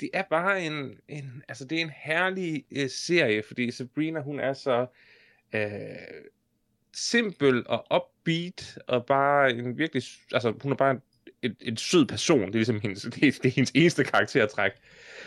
[0.00, 4.40] det er bare en, en altså det er en herlig øh, serie, fordi Sabrina, hun
[4.40, 4.86] er så
[5.54, 5.70] øh,
[6.92, 10.02] simpel og upbeat, og bare en virkelig,
[10.32, 11.00] altså hun er bare
[11.44, 14.72] en, en, sød person, det er ligesom hendes, det er, det er hendes eneste karaktertræk.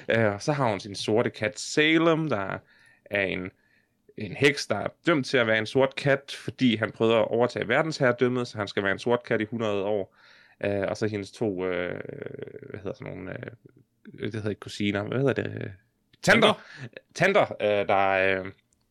[0.09, 2.57] Øh, og så har hun sin sorte kat Salem, der
[3.05, 3.51] er en,
[4.18, 7.28] en heks, der er dømt til at være en sort kat, fordi han prøver at
[7.28, 10.15] overtage verdensherredømmet, så han skal være en sort kat i 100 år.
[10.63, 12.01] Øh, og så hendes to, øh,
[12.70, 13.51] hvad hedder sådan nogle, øh,
[14.22, 15.72] det hedder ikke kusiner, hvad hedder det?
[16.24, 16.63] Tanter.
[17.15, 18.45] Tanter, øh, der øh,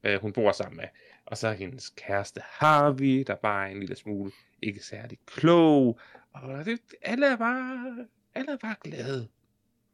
[0.04, 0.84] øh, hun bor sammen med.
[1.26, 6.00] Og så hendes kæreste Harvey, der bare er en lille smule ikke særlig klog.
[6.42, 7.84] Og det, alle er bare,
[8.34, 9.28] alle er bare glade.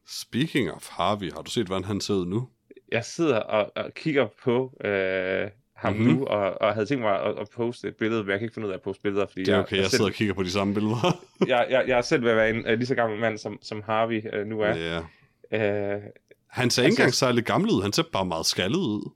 [0.06, 2.48] Speaking of Harvey, har du set, hvordan han ser ud nu?
[2.92, 6.02] Jeg sidder og, og kigger på øh, ham Mhm.
[6.02, 6.16] mm-hmm.
[6.18, 8.54] nu, og, og havde tænkt mig at, at poste et billede, men jeg kan ikke
[8.54, 10.10] finde ud af at poste billeder, fordi Det er jeg, okay, jeg, jeg selv, sidder
[10.10, 11.24] og kigger på de samme billeder.
[11.46, 13.58] jeg, jeg, jeg er selv ved at være en uh, lige så gammel mand, som,
[13.62, 15.02] som Harvey uh, nu er.
[15.50, 15.96] ja.
[15.96, 16.02] Uh,
[16.46, 19.10] Han ser ikke engang særlig gammel ud, han ser bare meget skaldet ud.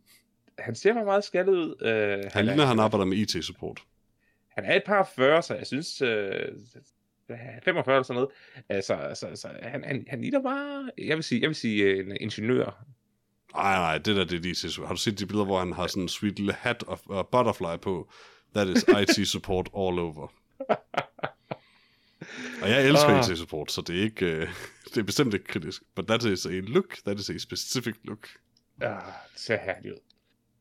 [0.58, 1.74] han ser bare meget skaldet ud.
[1.82, 3.80] Uh, Han, han, ligner, er, han arbejder med IT-support.
[4.48, 6.02] han er et par 40, så jeg synes...
[6.02, 6.08] Uh,
[7.64, 8.30] 45 eller sådan noget.
[8.68, 12.16] Altså, altså, altså han, han, han ligner bare, jeg vil sige, jeg vil sige en
[12.20, 12.84] ingeniør.
[13.54, 14.86] Nej, nej, det der det er IT-support.
[14.88, 17.28] Har du set de billeder, hvor han har sådan en sweet lille hat og, og
[17.28, 18.10] butterfly på?
[18.54, 18.82] That is
[19.18, 20.32] IT-support all over.
[22.62, 23.30] Og jeg elsker Ah.
[23.30, 24.26] IT-support, så det er ikke...
[24.26, 24.48] øh,
[24.94, 25.82] det er bestemt ikke kritisk.
[25.94, 26.96] But that is a look.
[27.06, 28.28] That is a specific look.
[28.80, 28.94] Ja,
[29.32, 29.98] det ser herligt ud.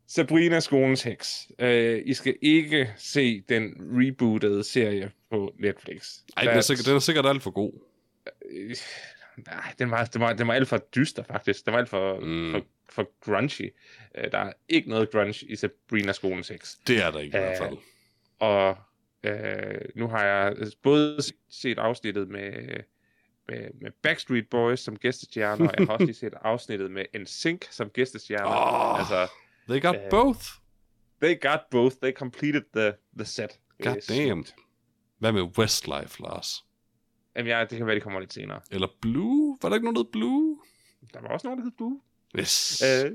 [0.08, 1.47] Sabrina skolens heks.
[1.62, 1.68] Uh,
[2.06, 6.12] I skal ikke se den rebootede serie på Netflix.
[6.38, 7.74] Ej, den er, sikkert, den er sikkert alt for god.
[8.51, 8.76] Øh,
[9.47, 11.66] Nej, den var, den, var, den var alt for dyster, faktisk.
[11.66, 12.51] Den var alt for, Mm.
[12.53, 13.74] for, for grungy.
[14.18, 16.78] Uh, der er ikke noget grunge i Sabrina skolens heks.
[16.88, 17.78] Det er der ikke i Øh, hvert fald.
[18.39, 18.78] Og
[19.24, 21.18] øh, nu har jeg både
[21.49, 22.51] set afsnittet med,
[23.49, 27.62] med, med Backstreet Boys som gæstestjerner, og jeg har også lige set afsnittet med NSYNC
[27.72, 28.45] som gæstestjerner.
[28.93, 28.99] Åh.
[28.99, 29.28] Altså,
[29.70, 30.39] They got øh, both.
[31.22, 31.95] they got both.
[32.01, 33.59] They completed the, the set.
[33.84, 34.45] God damn.
[35.18, 36.66] Hvad med Westlife, Lars?
[37.36, 38.61] Jamen, ja, det kan være, de kommer lidt senere.
[38.72, 39.57] Eller Blue?
[39.61, 40.59] Var der ikke nogen, der hed Blue?
[41.13, 42.01] Der var også nogen, der hed Blue.
[42.39, 42.82] Yes.
[42.82, 43.11] Øh,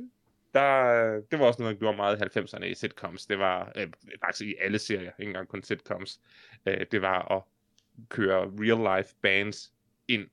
[0.55, 3.26] der, det var også noget, der gjorde meget i 90'erne i sitcoms.
[3.26, 3.88] Det var øh,
[4.24, 6.20] faktisk i alle serier, ikke engang kun sitcoms.
[6.66, 7.42] Øh, det var at
[8.09, 9.72] køre real-life bands
[10.09, 10.28] ind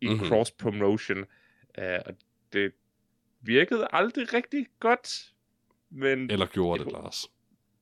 [0.00, 0.14] i Mhm.
[0.14, 0.28] mm-hmm.
[0.28, 1.18] cross-promotion.
[1.78, 2.14] Øh, og
[2.52, 2.72] det
[3.40, 5.32] virkede aldrig rigtig godt.
[5.90, 7.26] Men Eller gjorde det, Lars?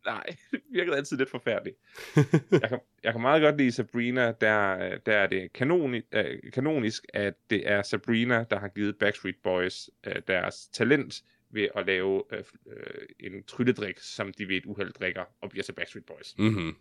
[0.06, 1.76] nej, det virkede altid lidt forfærdeligt.
[2.62, 7.06] jeg, kan, jeg kan meget godt lide Sabrina, der, der er det kanoni, øh, kanonisk,
[7.14, 12.22] at det er Sabrina, der har givet Backstreet Boys øh, deres talent ved at lave
[12.32, 16.34] øh, øh, en trylledrik, som de ved et uheld drikker og bliver til Backstreet Boys.
[16.38, 16.76] Mm-hmm.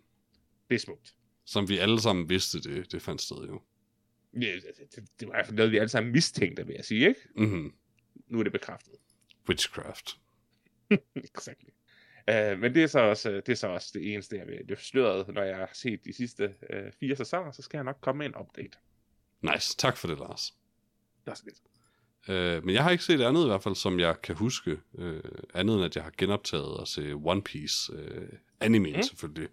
[0.68, 1.14] Det er smukt.
[1.44, 3.62] Som vi alle sammen vidste, det, det fandt sted jo.
[4.40, 6.84] Ja, det, det, det var i hvert fald noget, vi alle sammen mistænkte, vil jeg
[6.84, 7.20] sige, ikke?
[7.36, 7.74] Mm-hmm.
[8.28, 8.94] Nu er det bekræftet.
[9.48, 10.18] Witchcraft.
[11.34, 11.68] Exactly.
[12.30, 14.84] Uh, men det er, så også, det er så også det eneste, jeg vil løfte
[14.84, 18.18] sløret, når jeg har set de sidste uh, fire sæsoner, så skal jeg nok komme
[18.18, 18.78] med en update.
[19.42, 19.76] Nice.
[19.76, 20.54] Tak for det, Lars.
[21.20, 21.56] Det er også lidt.
[22.28, 24.78] Øh, men jeg har ikke set andet i hvert fald, som jeg kan huske.
[24.98, 25.22] Øh,
[25.54, 27.92] andet end, at jeg har genoptaget at se One Piece.
[27.92, 28.28] Øh,
[28.60, 29.02] anime Mm.
[29.02, 29.48] selvfølgelig.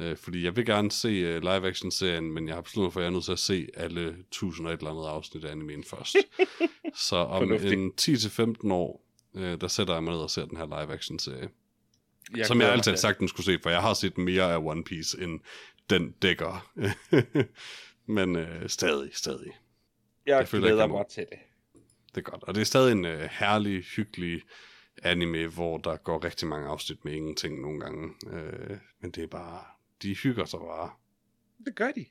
[0.00, 3.04] Øh, fordi jeg vil gerne se øh, live-action-serien, men jeg har besluttet mig for, at
[3.04, 5.84] jeg er nødt til at se alle 1000 og et eller andet afsnit af animen
[5.84, 6.16] først.
[7.08, 7.72] Så om Fornuftigt.
[7.72, 7.92] en
[8.66, 9.05] 10-15 år,
[9.36, 11.48] øh, der sætter jeg mig ned og ser den her live-action-serie.
[12.36, 14.58] Jeg som jeg altid har sagt, den skulle se, for jeg har set mere af
[14.58, 15.40] One Piece, end
[15.90, 16.70] den dækker.
[18.16, 19.52] men øh, stadig, stadig.
[20.26, 21.38] Jeg, jeg føler, jeg glæder kan- mig til det.
[22.14, 22.44] Det er godt.
[22.44, 24.42] Og det er stadig en øh, herlig, hyggelig
[25.02, 28.14] anime, hvor der går rigtig mange afsnit med ingenting nogle gange.
[28.30, 29.60] Øh, men det er bare,
[30.02, 30.90] de hygger sig bare.
[31.66, 32.06] Det gør de.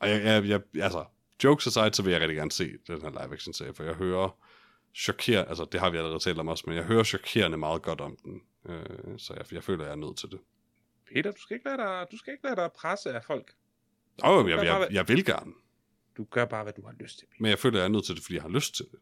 [0.00, 1.04] Og jeg, jeg, jeg, altså,
[1.44, 3.94] jokes aside, så vil jeg rigtig gerne se den her live action serie, for jeg
[3.94, 4.38] hører
[4.96, 8.00] chokerende, altså det har vi allerede talt om også, men jeg hører chokerende meget godt
[8.00, 8.42] om den.
[8.68, 10.40] Øh, så jeg, jeg føler, jeg er nødt til det.
[11.14, 13.54] Peter, du skal ikke lade dig, du skal ikke lade dig presse af folk.
[14.22, 15.52] Og jeg, jeg, jeg, jeg vil gerne,
[16.16, 17.42] Du gør bare, hvad du har lyst til, Peter.
[17.42, 18.98] men jeg føler, jeg er nødt til det, fordi jeg har lyst til det.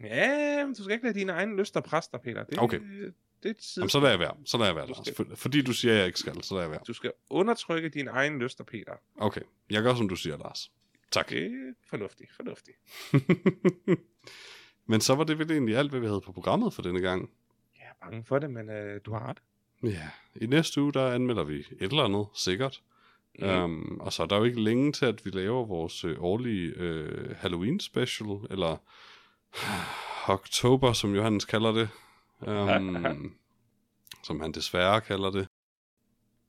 [0.00, 2.44] Ja, men du skal ikke lade dine egne lyster presse dig, Peter.
[2.44, 2.80] Det, Okay.
[3.42, 3.82] Det er et side.
[3.82, 4.36] Jamen, så lader jeg være.
[4.44, 5.10] Så lader jeg være, Du Lars.
[5.16, 6.80] For, fordi du siger, at jeg ikke skal, så lader jeg være.
[6.86, 8.92] Du skal undertrykke dine egne lyster, Peter.
[9.16, 10.72] Okay, jeg gør, som du siger, Lars.
[11.10, 11.28] Tak.
[11.30, 12.76] Det er fornuftigt, fornuftigt.
[14.90, 17.30] Men så var det vel egentlig alt, hvad vi havde på programmet for denne gang.
[17.78, 19.38] Jeg er bange for det, men øh, du har ret.
[19.82, 22.82] Ja, i næste uge, der anmelder vi et eller andet, sikkert.
[23.38, 23.48] Mm.
[23.48, 26.68] Um, og så er der jo ikke længe til, at vi laver vores øh, årlige
[26.76, 28.76] øh, Halloween special, eller
[30.38, 31.88] Oktober, som Johannes kalder det.
[32.40, 33.36] Um,
[34.26, 35.48] som han desværre kalder det.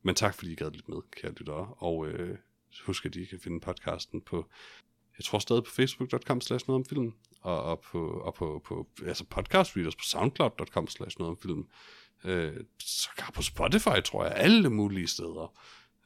[0.01, 1.73] Men tak, fordi I gad lidt med, kære lyttere.
[1.77, 2.37] Og øh,
[2.85, 4.45] husk, at I kan finde podcasten på,
[5.17, 8.87] jeg tror stadig på facebook.com slash noget om film, og, og, på, og på, på
[9.05, 11.67] altså podcast readers på soundcloud.com slash noget om film.
[12.25, 15.53] Øh, så på Spotify, tror jeg, alle mulige steder.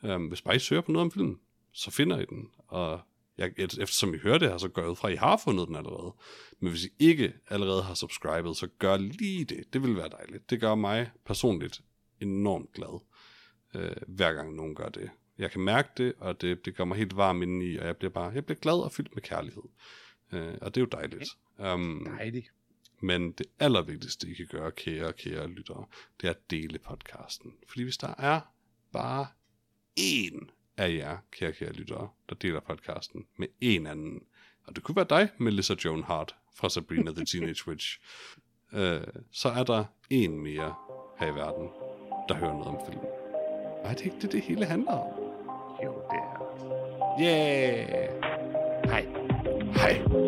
[0.04, 1.40] Øh, hvis bare I søger på noget om film,
[1.72, 2.50] så finder I den.
[2.68, 3.02] Og
[3.38, 5.68] jeg, eftersom I hører det her, så gør jeg ud fra, at I har fundet
[5.68, 6.14] den allerede.
[6.60, 9.74] Men hvis I ikke allerede har subscribet, så gør lige det.
[9.74, 10.50] Det vil være dejligt.
[10.50, 11.82] Det gør mig personligt
[12.22, 13.02] enormt glad,
[13.76, 15.10] øh, hver gang nogen gør det.
[15.38, 18.12] Jeg kan mærke det, og det, det gør mig helt varm indeni, og jeg bliver
[18.12, 19.64] bare jeg bliver glad og fyldt med kærlighed.
[20.34, 21.30] Øh, og det er jo dejligt.
[21.58, 22.52] Um, Dejligt.
[23.02, 25.86] men det allervigtigste, I kan gøre, kære, kære lyttere,
[26.22, 27.54] det er at dele podcasten.
[27.68, 28.42] Fordi hvis der er
[28.94, 29.28] bare
[30.00, 34.24] én af jer, kære, kære lyttere, der deler podcasten med en anden,
[34.64, 38.00] og det kunne være dig, Melissa Joan Hart fra Sabrina the Teenage Witch,
[38.74, 40.76] øh, så er der en mere
[41.20, 41.70] her i verden,
[42.30, 43.00] der hører noget om film.
[43.84, 45.24] Og er det ikke det, det hele handler om?
[45.84, 46.34] Jo, det er.
[47.22, 48.24] Yeah!
[48.86, 49.06] Hej.
[49.76, 50.23] Hej!